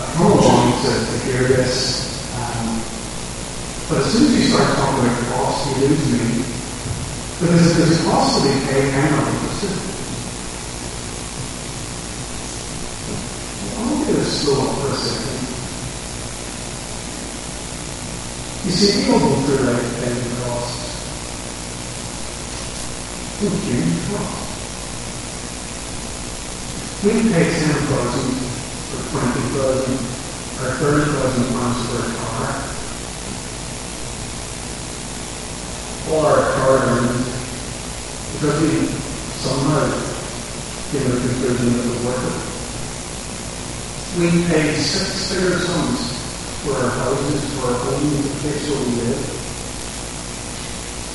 I've 0.00 0.08
come 0.16 0.32
along 0.32 0.80
to, 0.80 0.96
to 0.96 1.16
hear 1.28 1.44
this, 1.60 2.08
um, 2.40 2.80
but 3.92 4.00
as 4.00 4.16
soon 4.16 4.32
as 4.32 4.48
you 4.48 4.48
start 4.48 4.64
talking 4.80 5.04
about 5.04 5.28
cost, 5.36 5.76
you 5.76 5.92
lose 5.92 6.08
me. 6.08 6.40
Because 7.36 7.68
if 7.68 7.76
there's 7.76 8.00
a 8.00 8.04
cost 8.08 8.40
to 8.40 8.48
be 8.48 8.56
paid, 8.64 8.96
I'm 8.96 9.12
not 9.12 9.28
interested. 9.28 9.89
Slow 14.30 14.62
up 14.62 14.78
for 14.78 14.88
a 14.88 14.96
second. 14.96 15.42
You 18.64 18.70
see, 18.70 19.02
people 19.02 19.18
go 19.18 19.34
through 19.42 19.66
life 19.66 19.90
paying 19.98 20.22
the 20.22 20.30
cost. 20.44 20.78
A 23.40 23.48
huge 23.50 23.98
cost. 24.06 24.46
We 27.02 27.10
pay 27.32 27.46
ten 27.50 27.74
thousand 27.90 28.30
or 28.92 29.00
twenty 29.10 29.42
thousand 29.56 29.98
or 30.60 30.70
thirty 30.78 31.04
thousand 31.10 31.46
pounds 31.50 31.80
for 31.88 31.98
a 31.98 32.14
car. 32.20 32.46
Or 36.10 36.30
a 36.38 36.52
car 36.54 36.70
because 38.40 38.56
we 38.62 38.86
somehow 39.36 39.84
came 40.92 41.04
to 41.04 41.08
the 41.12 41.28
conclusion 41.28 41.76
that 41.76 41.84
it 41.84 42.04
was. 42.04 42.49
We 44.18 44.26
pay 44.50 44.74
six-figure 44.74 45.60
sums 45.60 46.18
for 46.66 46.74
our 46.74 46.90
houses, 46.90 47.46
for 47.54 47.70
our 47.70 47.78
homes, 47.78 48.26
the 48.26 48.34
place 48.42 48.66
where 48.66 48.82
we 48.82 49.06
live. 49.06 49.22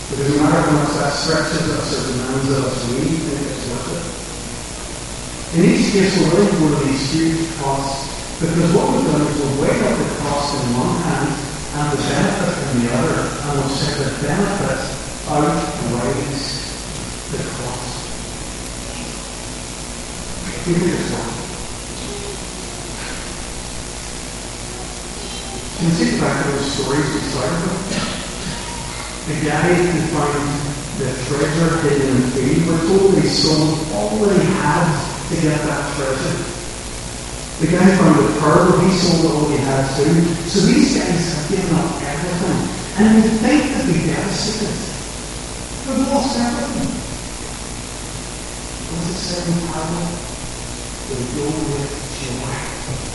Because 0.09 0.29
no 0.31 0.43
matter 0.43 0.61
how 0.61 0.71
much 0.79 0.93
that 0.95 1.11
stretches 1.11 1.75
us 1.75 1.91
or 1.91 2.07
demands 2.07 2.49
of 2.55 2.63
us, 2.65 2.77
we 2.95 3.19
think 3.19 3.51
it's 3.51 3.67
worth 3.67 3.99
it. 3.99 5.59
In 5.59 5.75
each 5.75 5.91
case, 5.91 6.15
we're 6.19 6.39
go 6.39 6.79
to 6.79 6.85
these 6.85 7.03
huge 7.11 7.51
costs 7.59 8.15
because 8.39 8.71
what 8.75 8.91
we've 8.91 9.05
done 9.11 9.21
is 9.27 9.43
we've 9.43 9.59
weighed 9.59 9.83
up 9.83 9.97
the 9.99 10.07
cost 10.23 10.55
in 10.55 10.63
one 10.75 10.95
hand 11.03 11.31
and 11.75 11.91
the 11.91 11.99
benefit 11.99 12.53
in 12.63 12.83
the 12.83 12.91
other, 12.95 13.27
and 13.43 13.59
we've 13.59 13.75
said 13.75 13.95
the 14.03 14.11
benefit 14.23 14.79
outweighs 15.27 16.43
the 17.31 17.39
cost. 17.59 17.91
Give 20.63 20.79
me 20.79 20.87
this 20.91 21.11
one. 21.11 21.44
Can 25.75 25.91
you 25.91 25.95
think 25.99 26.21
back 26.21 26.39
to 26.39 26.51
those 26.55 26.71
stories 26.71 27.03
we 27.03 27.19
started 27.35 27.59
with? 27.67 27.83
The 29.27 29.43
guy 29.43 29.75
who 29.75 30.07
found 30.15 30.47
the 31.03 31.11
treasure 31.27 31.83
hidden 31.83 32.15
in 32.15 32.21
the 32.23 32.27
field, 32.31 32.63
we're 32.63 32.79
told 32.87 33.19
he 33.19 33.27
sold 33.27 33.83
all 33.91 34.23
he 34.23 34.39
had 34.55 34.87
to 35.27 35.35
get 35.35 35.59
that 35.67 35.83
treasure. 35.99 36.47
The 37.59 37.67
guy 37.67 37.91
found 37.99 38.23
the 38.23 38.39
pearl, 38.39 38.79
he 38.87 38.91
sold 38.95 39.25
all 39.35 39.49
he 39.51 39.57
had 39.57 39.83
too. 39.99 40.23
So 40.47 40.63
these 40.63 40.95
guys 40.95 41.35
have 41.35 41.49
given 41.51 41.75
up 41.75 41.91
everything. 42.07 42.59
And 42.95 43.15
we 43.19 43.27
think 43.43 43.75
that 43.75 43.83
we 43.83 43.99
devastated. 44.07 44.79
We've 45.91 46.07
lost 46.07 46.39
everything. 46.39 46.87
What's 48.95 49.11
it 49.11 49.19
say 49.27 49.43
in 49.43 49.59
the 49.59 49.67
Bible? 49.75 50.07
They 51.11 51.19
go 51.35 51.51
with 51.51 51.91
joy. 52.23 53.14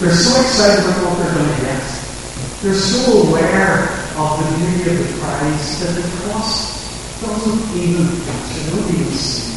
They're 0.00 0.16
so 0.16 0.32
excited 0.40 0.80
about 0.80 1.12
what 1.12 1.18
they're 1.20 1.34
going 1.36 1.44
to 1.44 1.60
get. 1.60 1.84
They're 2.64 2.72
so 2.72 3.28
aware 3.28 3.84
of 4.16 4.40
the 4.40 4.48
beauty 4.56 4.90
of 4.90 4.96
the 4.96 5.12
prize 5.20 5.76
that 5.84 5.92
the 5.92 6.08
cross 6.24 6.80
doesn't 7.20 7.76
even 7.76 8.08
picture, 8.24 8.64
they 8.64 8.80
don't 8.80 8.88
even 8.96 9.12
see. 9.12 9.52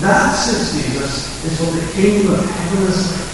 That, 0.00 0.32
says 0.32 0.72
Jesus, 0.72 1.28
is 1.44 1.60
what 1.60 1.76
the 1.76 1.84
kingdom 1.92 2.32
of 2.32 2.40
heaven 2.40 2.88
is 2.88 3.04
like. 3.12 3.28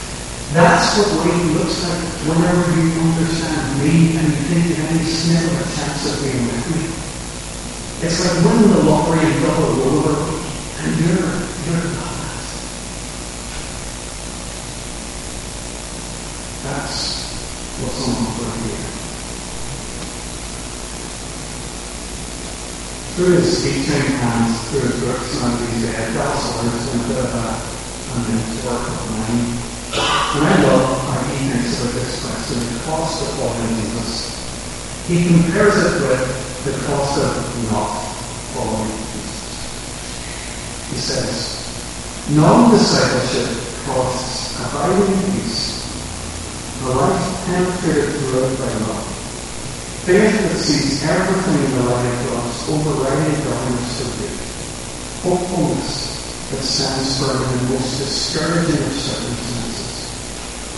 That's 0.50 0.98
what 0.98 1.30
life 1.30 1.46
looks 1.54 1.78
like 1.86 2.02
whenever 2.26 2.74
you 2.74 2.90
understand 3.06 3.78
me 3.78 4.18
and 4.18 4.26
you 4.26 4.42
think 4.50 4.66
you 4.66 4.82
any 4.82 5.04
sniff 5.04 5.46
of 5.46 5.62
a 5.62 5.66
chance 5.78 6.10
of 6.10 6.22
being 6.26 6.42
with 6.42 6.66
me. 6.74 6.90
It's 8.02 8.18
like 8.18 8.44
winning 8.44 8.72
the 8.74 8.82
lottery 8.82 9.30
and 9.30 9.42
double 9.46 9.78
over 9.94 10.42
and 10.82 10.90
you're, 10.98 11.22
you're 11.70 11.84
not. 11.94 12.17
That's 16.68 17.24
what's 17.80 17.96
on 18.04 18.28
offer 18.28 18.44
here. 18.60 18.84
Through 23.16 23.40
his 23.40 23.56
teaching 23.64 24.04
and 24.04 24.52
through 24.68 24.84
his 24.84 25.00
books 25.00 25.32
and 25.40 25.56
these 25.64 25.88
Edgar's 25.96 26.44
words 26.60 26.92
and 26.92 27.00
a 27.00 27.08
bit 27.08 27.24
of 27.24 27.32
a, 27.32 27.56
network 28.20 28.84
of 28.84 29.00
mine. 29.16 29.48
And 29.96 30.44
I 30.44 30.60
love 30.68 31.08
how 31.08 31.24
he 31.32 31.48
thinks 31.48 31.80
about 31.80 31.94
this 31.96 32.20
question, 32.20 32.60
the 32.60 32.84
cost 32.84 33.16
of 33.24 33.32
following 33.40 33.72
Jesus. 33.80 34.36
He 35.08 35.24
compares 35.24 35.72
it 35.72 36.04
with 36.04 36.20
the 36.68 36.76
cost 36.84 37.16
of 37.16 37.32
not 37.72 37.96
following 38.52 38.92
Jesus. 39.16 39.56
He 40.92 41.00
says, 41.00 41.64
non-discipleship 42.36 43.56
costs 43.88 44.60
abiding 44.60 45.16
peace 45.32 45.77
a 46.82 46.88
life 46.94 47.46
penetrated 47.46 48.14
throughout 48.14 48.54
by 48.58 48.70
love. 48.86 49.06
Faith 50.06 50.30
that 50.30 50.56
sees 50.56 51.02
everything 51.04 51.58
in 51.64 51.72
the 51.74 51.84
light 51.90 52.06
of 52.06 52.18
God's 52.30 52.68
overriding 52.70 53.44
governance 53.44 54.00
of 54.00 54.08
good. 54.18 54.36
Hopefulness 55.26 56.18
that 56.50 56.62
stands 56.62 57.18
firm 57.18 57.42
in 57.42 57.58
the 57.58 57.74
most 57.74 57.98
discouraging 57.98 58.78
of 58.78 58.92
circumstances. 58.94 60.08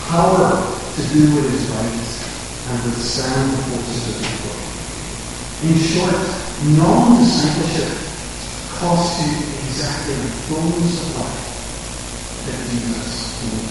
Power 0.09 0.57
to 0.57 1.01
do 1.13 1.21
what 1.35 1.45
is 1.47 1.63
right 1.69 2.01
and 2.71 2.83
withstand 2.91 3.51
the 3.53 3.61
forces 3.71 4.03
of 4.09 4.17
evil. 4.19 4.57
In 5.69 5.77
short, 5.79 6.19
non-discipleship 6.75 7.93
costs 8.81 9.21
you 9.21 9.37
exactly 9.69 10.15
the 10.15 10.31
fullness 10.49 10.97
of 11.07 11.21
life 11.21 11.45
that 12.45 12.57
Jesus 12.69 13.70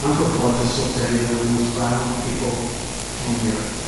anthropologists 0.00 0.80
will 0.80 0.92
tell 0.96 1.12
you 1.12 1.20
they're 1.28 1.44
the 1.44 1.50
most 1.60 1.76
violent 1.76 2.24
people 2.24 2.56
the 3.30 3.52
earth. 3.52 3.80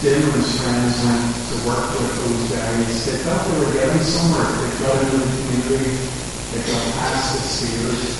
Jim 0.00 0.18
and 0.18 0.34
his 0.40 0.50
friends 0.58 0.96
went 1.04 1.30
to 1.52 1.56
work 1.68 1.84
with 1.94 2.10
those 2.16 2.48
guys. 2.48 3.06
They 3.06 3.22
thought 3.22 3.44
they 3.46 3.54
were 3.60 3.72
getting 3.76 4.02
somewhere. 4.02 4.50
They 4.56 4.72
got 4.82 4.98
into 5.04 5.20
the 5.20 5.28
community. 5.30 5.94
They 6.50 6.64
got 6.64 6.82
past 6.96 7.36
the 7.36 7.44
spheres. 7.44 8.18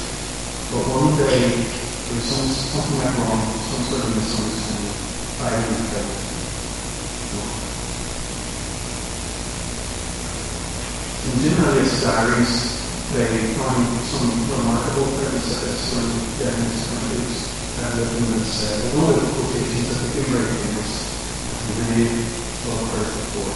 But 0.70 0.84
one 0.84 1.16
day, 1.16 1.58
there 1.58 2.14
was 2.14 2.28
some, 2.28 2.46
something 2.46 2.98
went 3.02 3.16
wrong, 3.18 3.40
some 3.72 3.82
sort 3.88 4.04
of 4.04 4.14
misunderstanding. 4.14 4.94
Fighting 5.40 5.74
and 5.74 5.86
killed. 5.90 6.22
In 11.24 11.34
Jim 11.40 11.64
Elliot's 11.66 12.02
diaries, 12.02 12.81
they 13.12 13.52
find 13.60 13.84
some 14.08 14.32
remarkable 14.48 15.04
things 15.20 15.44
that 15.60 15.76
when 15.92 16.08
Japanese 16.40 16.80
countries 16.88 17.44
have 17.76 17.92
this. 17.96 18.64
Uh, 18.64 18.96
one 18.96 19.12
of 19.12 19.20
the 19.20 19.28
quotations 19.36 19.92
that 19.92 20.00
very 20.32 20.48
famous, 20.48 21.12
and 21.60 21.76
many 21.92 22.08
have 22.08 22.80
heard 22.88 23.12
before. 23.12 23.52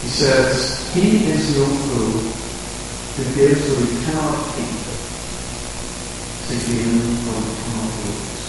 He 0.00 0.08
says, 0.08 0.88
He 0.96 1.28
is 1.28 1.52
no 1.52 1.68
fool 1.84 2.32
who 3.12 3.22
gives 3.36 3.60
what 3.60 3.84
he 3.84 3.92
cannot 4.08 4.48
keep 4.56 4.72
to 6.48 6.54
gain 6.64 6.96
what 7.28 7.44
he 7.44 7.52
cannot 7.60 7.92
lose. 8.08 8.40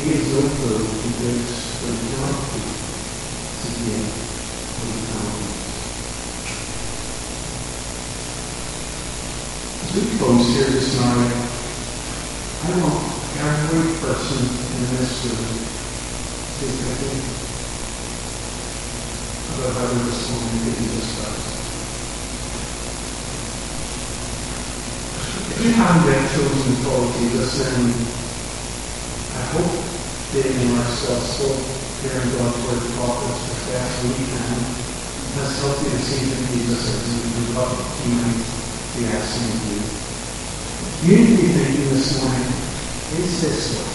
He 0.00 0.16
is 0.16 0.24
no 0.32 0.40
fool 0.48 0.96
who 0.96 1.08
gives 1.20 1.60
what 1.84 1.92
he 1.92 2.08
cannot 2.08 2.40
keep 2.56 2.78
as 9.98 10.37
here 10.48 10.64
this 10.64 10.98
morning, 10.98 11.32
I 12.64 12.72
want 12.80 13.04
every 13.36 14.00
person 14.00 14.48
in 14.48 14.96
this 14.96 15.24
room 15.26 15.60
to 16.56 16.64
be 16.64 16.72
thinking 16.72 17.20
about 19.52 19.76
how 19.76 19.92
to 19.92 20.08
respond 20.08 20.64
to 20.64 20.72
Jesus 20.72 21.20
Christ. 21.20 21.52
If 25.52 25.64
you 25.64 25.72
haven't 25.72 26.12
yet 26.12 26.30
chosen 26.32 26.76
to 26.76 26.82
follow 26.82 27.12
Jesus, 27.12 27.52
then 27.58 27.92
I 29.36 29.44
hope 29.52 29.84
being 30.32 30.72
more 30.72 30.84
successful 30.86 31.60
hearing 32.00 32.30
God's 32.38 32.56
word 32.64 32.88
taught 32.96 33.20
us 33.28 33.40
as 33.52 33.60
best 33.68 34.02
we 34.04 34.24
can 34.24 34.88
has 35.36 35.60
helped 35.60 35.82
you 35.84 35.90
to 35.90 36.02
see 36.02 36.24
that 36.24 36.52
Jesus 36.52 36.88
as 36.88 37.36
you 37.36 37.54
love 37.54 38.00
He 38.00 38.08
might 38.12 38.40
be 38.96 39.04
asking 39.12 39.52
of 39.52 39.72
you. 39.72 40.07
You 40.98 41.14
need 41.14 41.30
to 41.30 41.42
be 41.42 41.48
thinking 41.54 41.88
this 41.94 42.18
morning, 42.18 42.42
is 43.22 43.38
this 43.38 43.70
what? 43.78 43.86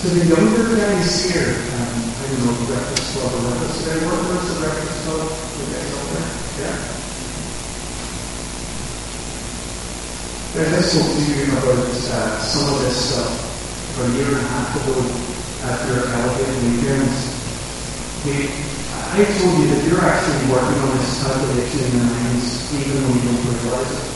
To 0.00 0.06
the 0.08 0.24
younger 0.24 0.72
guys 0.72 1.28
here, 1.28 1.52
um, 1.52 2.00
I 2.16 2.32
don't 2.32 2.48
know, 2.48 2.56
breakfast 2.64 3.12
club 3.12 3.28
or 3.28 3.44
breakfast 3.44 3.84
today, 3.84 4.00
what 4.08 4.24
was 4.24 4.40
the 4.48 4.56
breakfast 4.64 5.04
club? 5.04 5.20
You 5.20 5.68
guys 5.68 5.84
out 5.92 6.08
there? 6.16 6.32
Yeah. 6.64 6.80
I 10.56 10.72
just 10.80 10.88
spoke 10.88 11.12
to 11.12 11.20
you 11.28 11.44
about 11.60 11.92
uh, 11.92 12.40
some 12.40 12.72
of 12.72 12.80
this 12.88 12.96
stuff 12.96 13.36
about 14.00 14.08
a 14.08 14.16
year 14.16 14.32
and 14.32 14.40
a 14.40 14.48
half 14.48 14.72
ago 14.80 14.96
after 15.60 16.08
Elevate 16.08 16.56
Weekends. 16.64 17.36
We, 18.24 18.77
I 19.08 19.24
told 19.24 19.56
you 19.58 19.66
that 19.72 19.80
you're 19.88 20.04
actually 20.04 20.52
working 20.52 20.78
on 20.84 20.92
this 20.98 21.24
calculation 21.24 21.80
in 21.80 21.92
your 21.96 22.06
minds 22.12 22.68
even 22.76 23.00
though 23.00 23.14
you 23.16 23.24
don't 23.24 23.40
realize 23.64 23.92
it. 23.96 24.08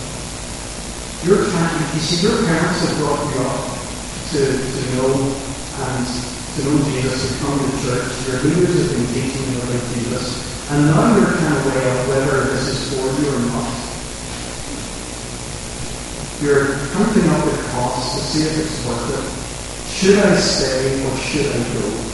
You're 1.24 1.48
trying, 1.48 1.80
you 1.96 2.02
see, 2.04 2.26
your 2.28 2.36
parents 2.44 2.84
have 2.84 2.98
brought 3.00 3.24
you 3.32 3.40
up 3.40 3.72
to, 4.36 4.40
to 4.52 4.80
know 4.92 5.32
and 5.32 6.04
to 6.04 6.58
know 6.68 6.76
Jesus, 6.92 7.24
and 7.24 7.40
come 7.40 7.56
to 7.56 7.70
church. 7.80 8.12
Your 8.28 8.38
leaders 8.44 8.76
have 8.76 8.92
been 8.92 9.08
teaching 9.16 9.40
you 9.48 9.58
about 9.64 9.80
Jesus. 9.96 10.44
And 10.70 10.84
now 10.84 11.16
you're 11.16 11.24
trying 11.24 11.56
to 11.56 11.68
weigh 11.72 11.88
up 11.88 12.08
whether 12.08 12.44
this 12.52 12.68
is 12.68 12.92
for 12.92 13.08
you 13.16 13.32
or 13.32 13.40
not. 13.48 13.72
You're 16.44 16.76
counting 16.92 17.28
up 17.32 17.44
the 17.48 17.56
costs 17.72 18.12
to 18.12 18.20
see 18.28 18.42
if 18.44 18.58
it's 18.60 18.76
worth 18.84 19.08
it. 19.16 19.24
Should 19.88 20.18
I 20.18 20.36
stay 20.36 21.06
or 21.06 21.16
should 21.16 21.48
I 21.48 21.80
go? 21.80 22.11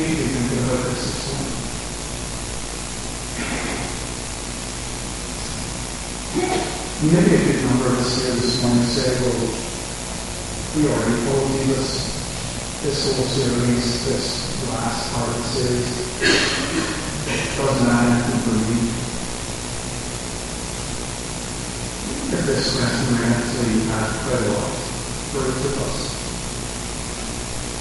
You 0.00 0.06
this 0.06 0.32
this 0.96 1.28
morning. 1.28 1.60
Maybe 7.04 7.36
a 7.36 7.44
good 7.44 7.60
number 7.68 7.84
of 7.92 8.00
us 8.00 8.16
here 8.22 8.32
this 8.32 8.62
morning 8.62 8.88
say, 8.88 9.12
well, 9.20 9.44
we 10.72 10.88
already 10.88 11.20
follow 11.28 11.52
Jesus. 11.52 12.16
This 12.80 12.96
This 12.96 13.12
whole 13.12 13.28
series, 13.28 14.08
this 14.08 14.26
last 14.72 15.12
part 15.12 15.28
of 15.28 15.36
the 15.36 15.44
series, 15.52 15.92
doesn't 17.58 17.92
add 17.92 18.08
anything 18.08 18.40
for 18.40 18.56
me. 18.56 18.80
if 22.32 22.46
this 22.46 22.80
lesson 22.80 23.20
actually 23.20 23.84
has 23.92 24.16
quite 24.24 24.40
a 24.40 24.52
lot 24.56 24.72
for 25.28 25.44
each 25.44 25.60
of 25.60 25.76
us. 25.82 25.98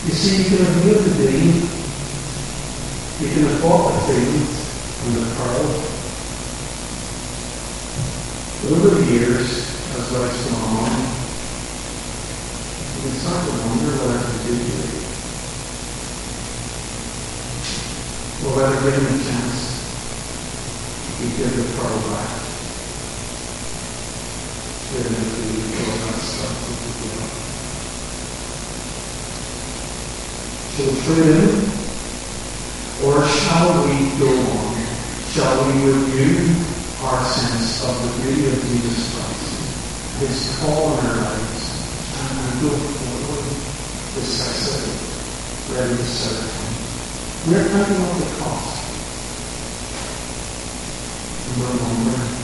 You 0.06 0.12
see, 0.12 0.44
you 0.44 0.50
can 0.50 0.66
have 0.66 0.84
the 1.06 1.16
day, 1.24 1.79
you 3.20 3.28
can 3.28 3.44
the 3.44 4.00
things 4.08 4.48
and 5.04 5.16
the 5.18 5.36
pearl. 5.36 5.68
Over 8.72 8.96
the 8.96 9.12
years, 9.12 9.50
as 9.92 10.12
life's 10.14 10.46
gone 10.46 10.78
on, 10.80 10.96
you 12.96 13.00
can 13.04 13.16
start 13.20 13.44
to 13.44 13.52
wonder 13.60 13.92
what 14.00 14.16
I 14.16 14.24
can 14.24 14.40
do 14.48 14.56
today. 14.56 15.04
Or 18.48 18.56
whether 18.56 18.80
given 18.88 19.04
a 19.04 19.20
chance, 19.20 19.60
you 21.20 21.28
give 21.36 21.52
the 21.58 21.64
pearl 21.76 22.00
back. 22.08 22.40
Shall 30.72 30.88
we 30.88 30.96
trade 31.02 31.36
in? 31.36 31.89
Or 33.02 33.26
shall 33.26 33.88
we 33.88 34.12
go 34.20 34.28
on? 34.28 34.76
Shall 35.32 35.56
we 35.72 35.88
review 35.88 36.52
our 37.02 37.24
sense 37.24 37.80
of 37.88 37.96
the 37.96 38.12
beauty 38.24 38.48
of 38.48 38.60
Jesus 38.60 39.16
Christ, 39.16 40.20
His 40.20 40.60
call 40.60 41.00
in 41.00 41.06
our 41.06 41.16
lives, 41.16 41.64
and 42.20 42.62
go 42.62 42.76
forward 42.76 43.48
decisively, 44.16 45.00
ready 45.78 45.96
to 45.96 46.04
serve 46.04 46.44
Him? 46.44 47.54
We're 47.54 47.70
counting 47.72 48.04
on 48.04 48.20
the 48.20 48.26
cost. 48.36 48.84
And 51.48 51.56
we're 51.56 51.78
wondering 51.82 52.40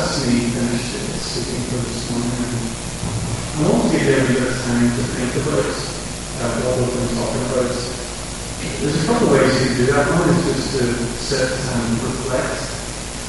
whether 0.00 0.32
we 0.32 0.32
That's, 0.32 0.32
that's 0.32 0.32
me 0.32 0.48
finished 0.48 0.96
speaking 1.20 1.60
for 1.68 1.76
this 1.84 2.08
morning. 2.08 2.56
I 3.52 3.68
want 3.68 3.92
to 3.92 3.98
give 4.00 4.32
of 4.40 4.56
time 4.64 4.88
to 4.96 5.02
think 5.12 5.32
about 5.44 5.76
uh, 6.40 6.56
what 6.64 6.72
we've 6.80 6.94
been 6.96 7.12
talking 7.20 7.44
about. 7.52 7.68
There's 8.80 8.96
a 8.96 9.06
couple 9.06 9.28
of 9.28 9.32
ways 9.36 9.52
you 9.60 9.66
can 9.68 9.76
do 9.76 9.86
that. 9.92 10.08
One 10.08 10.24
is 10.32 10.40
just 10.48 10.72
to 10.72 10.84
sit 11.20 11.52
and 11.52 12.00
reflect. 12.00 12.64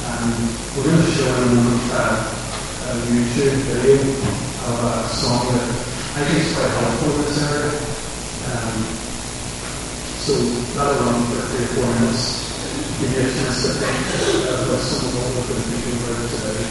Um, 0.08 0.32
we're 0.72 0.88
going 0.88 1.04
to 1.04 1.12
show 1.12 1.28
in 1.28 1.44
a 1.44 1.60
moment 1.60 1.84
uh, 1.92 2.40
a 2.88 3.04
YouTube 3.04 3.68
video 3.68 4.00
of 4.64 4.76
a 4.80 5.08
song 5.12 5.52
that 5.52 5.68
I 6.16 6.24
think 6.24 6.40
is 6.40 6.56
quite 6.56 6.72
helpful 6.72 7.20
in 7.20 7.28
this 7.28 7.36
area. 7.52 7.68
Um, 8.48 8.80
so 10.24 10.32
that'll 10.72 11.04
run 11.04 11.20
for 11.28 11.44
three 11.52 11.68
or 11.68 11.84
four 11.84 11.88
minutes 12.00 12.51
give 13.02 13.18
you 13.18 13.26
a 13.26 14.78
some 14.78 15.02
of 15.02 15.18
what 15.18 15.34
we've 15.34 15.48
been 15.50 15.62
thinking 15.74 15.98
about 16.06 16.22
today. 16.22 16.62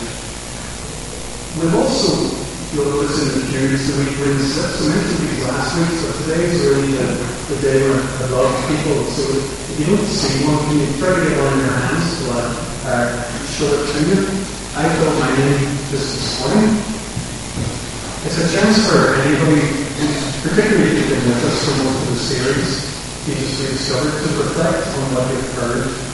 We've 1.59 1.75
also, 1.75 2.31
you'll 2.71 2.87
notice 2.87 3.19
in 3.19 3.35
the 3.35 3.43
periods 3.51 3.83
that 3.91 3.99
we 3.99 4.07
bring 4.15 4.39
slips. 4.39 4.79
I 4.79 4.95
mentioned 4.95 5.27
these 5.27 5.43
last 5.43 5.75
week, 5.75 5.91
but 5.91 6.11
today 6.23 6.43
is 6.47 6.63
really 6.71 6.95
the, 6.95 7.07
the 7.51 7.57
day 7.59 7.83
where 7.83 7.99
I 7.99 8.25
love 8.31 8.51
people. 8.71 9.03
So 9.11 9.27
if 9.27 9.75
you 9.75 9.85
don't 9.91 10.07
see 10.07 10.47
one, 10.47 10.63
can 10.71 10.79
you 10.79 10.87
try 11.03 11.11
to 11.11 11.19
get 11.19 11.35
one 11.35 11.51
in 11.51 11.67
your 11.67 11.75
hands 11.83 12.07
to 12.15 12.23
uh, 12.31 13.11
show 13.51 13.67
it 13.67 13.83
to 13.91 13.97
you? 14.07 14.19
I 14.79 14.87
filled 14.87 15.17
my 15.19 15.31
name 15.35 15.67
just 15.91 16.15
this 16.15 16.31
morning. 16.47 16.79
It's 18.23 18.39
a 18.39 18.47
chance 18.55 18.87
for 18.87 19.19
anybody, 19.19 19.67
particularly 20.47 20.95
if 20.95 20.95
you've 20.95 21.11
been 21.11 21.27
with 21.27 21.43
us 21.43 21.59
for 21.67 21.75
most 21.83 22.07
of 22.07 22.15
the 22.15 22.23
series, 22.23 22.71
you 23.27 23.35
just 23.35 23.59
rediscovered, 23.59 24.15
to 24.15 24.27
reflect 24.47 24.87
on 24.95 25.05
what 25.11 25.27
you've 25.27 25.51
heard 25.59 26.10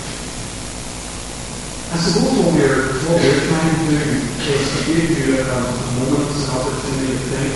I 1.88 1.96
suppose 1.96 2.36
what 2.44 2.52
we're, 2.52 3.00
what 3.08 3.16
we're 3.16 3.48
trying 3.48 3.72
to 3.72 3.84
do 3.88 3.96
is 3.96 4.64
to 4.76 4.80
give 4.92 5.08
you 5.08 5.40
a, 5.40 5.48
a 5.48 5.92
moment, 5.96 6.28
an 6.36 6.52
opportunity 6.52 7.16
to 7.16 7.26
think, 7.32 7.56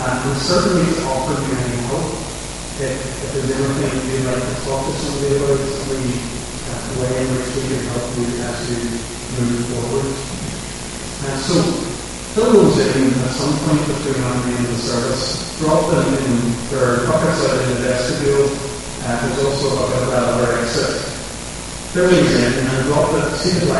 uh, 0.00 0.24
and 0.24 0.32
certainly 0.40 0.88
to 0.88 1.04
offer 1.12 1.36
you 1.44 1.52
any 1.52 1.76
help. 1.92 2.08
If, 2.80 2.96
if 2.96 3.28
there's 3.36 3.52
anything 3.52 4.00
you'd 4.16 4.24
like 4.24 4.40
to 4.40 4.56
talk 4.64 4.88
to 4.88 4.92
somebody 4.96 5.36
about, 5.36 5.60
somebody 5.60 6.08
uh, 6.72 7.04
way 7.04 7.12
in 7.20 7.28
which 7.36 7.48
we 7.52 7.62
can 7.68 7.84
help 7.92 8.08
you 8.16 8.26
as 8.48 8.58
you 8.64 8.80
move 9.36 9.60
forward. 9.76 10.08
And 11.28 11.36
so, 11.44 11.60
fill 12.32 12.48
those 12.48 12.80
in 12.80 13.12
at 13.12 13.32
some 13.36 13.52
point 13.68 13.84
between 13.92 14.24
now 14.24 14.40
and 14.40 14.44
the 14.48 14.52
end 14.56 14.66
of 14.66 14.72
the 14.72 14.82
service. 14.88 15.52
Drop 15.60 15.84
them 15.92 16.16
in. 16.16 16.32
there 16.72 16.80
are 16.80 17.06
buckets 17.12 17.44
out 17.44 17.60
in 17.60 17.68
the 17.76 17.92
vestibule. 17.92 18.48
Uh, 19.04 19.20
there's 19.20 19.44
also 19.44 19.68
a 19.68 19.76
bucket 19.84 20.00
at 20.00 20.10
that 20.16 20.24
other 20.32 20.64
exit 20.64 21.13
filling 21.94 22.26
in 22.26 22.52
and 22.58 22.86
drop 22.90 23.06
the 23.12 23.22
the 23.38 23.70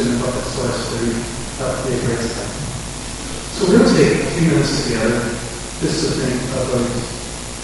in 0.00 0.16
the 0.16 0.40
source 0.48 0.80
great. 2.08 2.24
So 3.52 3.68
we're 3.68 3.76
going 3.76 3.84
to 3.84 3.92
take 3.92 4.24
a 4.24 4.30
few 4.32 4.48
minutes 4.48 4.88
together 4.88 5.20
just 5.84 6.08
to 6.08 6.10
think 6.16 6.40
about 6.56 6.88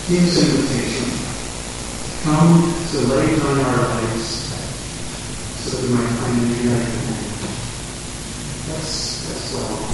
Jesus' 0.05 0.37
invitation. 0.37 1.17
Come 2.29 2.77
to 2.93 2.99
lay 3.09 3.40
down 3.40 3.57
our 3.73 3.77
lives 3.88 4.53
so 5.64 5.73
that 5.73 5.88
we 5.88 5.97
might 5.97 6.12
find 6.21 6.37
a 6.37 6.45
new 6.45 6.77
life 6.77 6.85
in 6.85 7.01
Him. 7.09 7.25
That's, 8.69 9.25
that's 9.33 9.49
what 9.55 9.93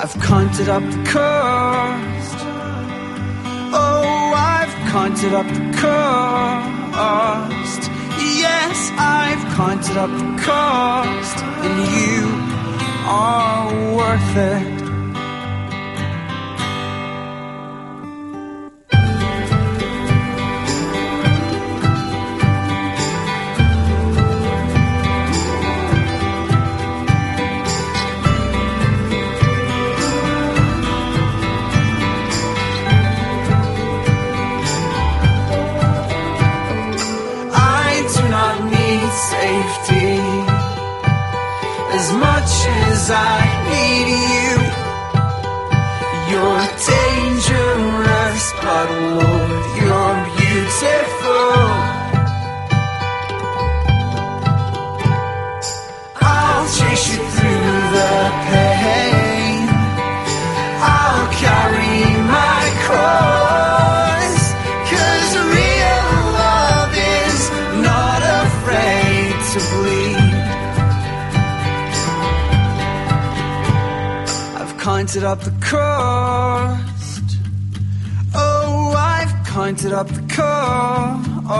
I've 0.00 0.16
counted 0.20 0.68
up 0.68 0.82
the 0.82 1.04
cost. 1.04 2.38
Oh, 3.72 4.32
I've 4.34 4.74
counted 4.90 5.34
up 5.34 5.46
the 5.46 5.76
cost. 5.76 6.70
Yes, 8.44 8.90
I've 8.96 9.44
counted 9.56 9.96
up 9.96 10.10
the 10.10 10.42
cost, 10.42 11.36
and 11.64 11.76
you 11.96 12.20
are 13.06 13.66
worth 13.96 14.36
it. 14.36 14.77
Counted 75.18 75.32
up 75.32 75.40
the 75.40 75.50
cost. 75.66 77.24
Oh, 78.36 78.94
I've 78.96 79.34
counted 79.46 79.92
up 79.92 80.06
the 80.06 80.22
cost. 80.32 81.58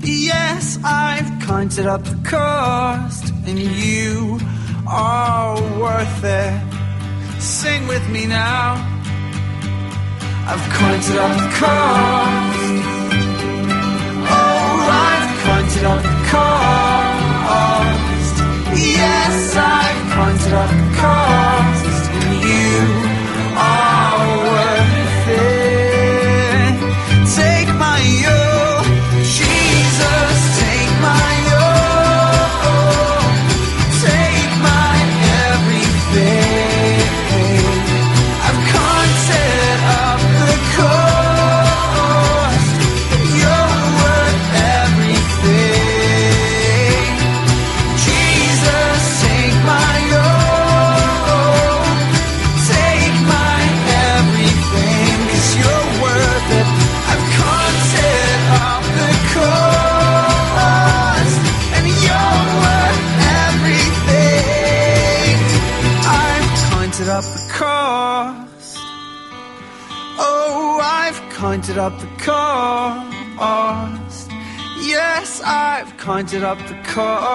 Yes, 0.00 0.78
I've 0.82 1.42
counted 1.46 1.84
up 1.84 2.04
the 2.04 2.16
cost. 2.26 3.34
And 3.46 3.58
you 3.58 4.38
are 4.88 5.60
worth 5.78 6.24
it. 6.24 6.62
Sing 7.38 7.86
with 7.86 8.08
me 8.08 8.24
now. 8.26 8.76
I've 10.46 10.70
counted 10.72 11.18
up 11.18 11.36
the 11.36 11.50
cost. 11.60 12.58
Oh, 14.30 14.88
I've 15.10 15.38
counted 15.44 15.84
up 15.84 16.02
the 16.02 16.16
cost. 16.32 16.78
Yes, 18.80 19.54
I've 19.54 20.12
counted 20.14 20.54
up 20.54 20.70
the 20.70 20.96
cost. 20.96 21.77
Up 76.48 76.58
the 76.66 76.74
cost, 76.82 77.27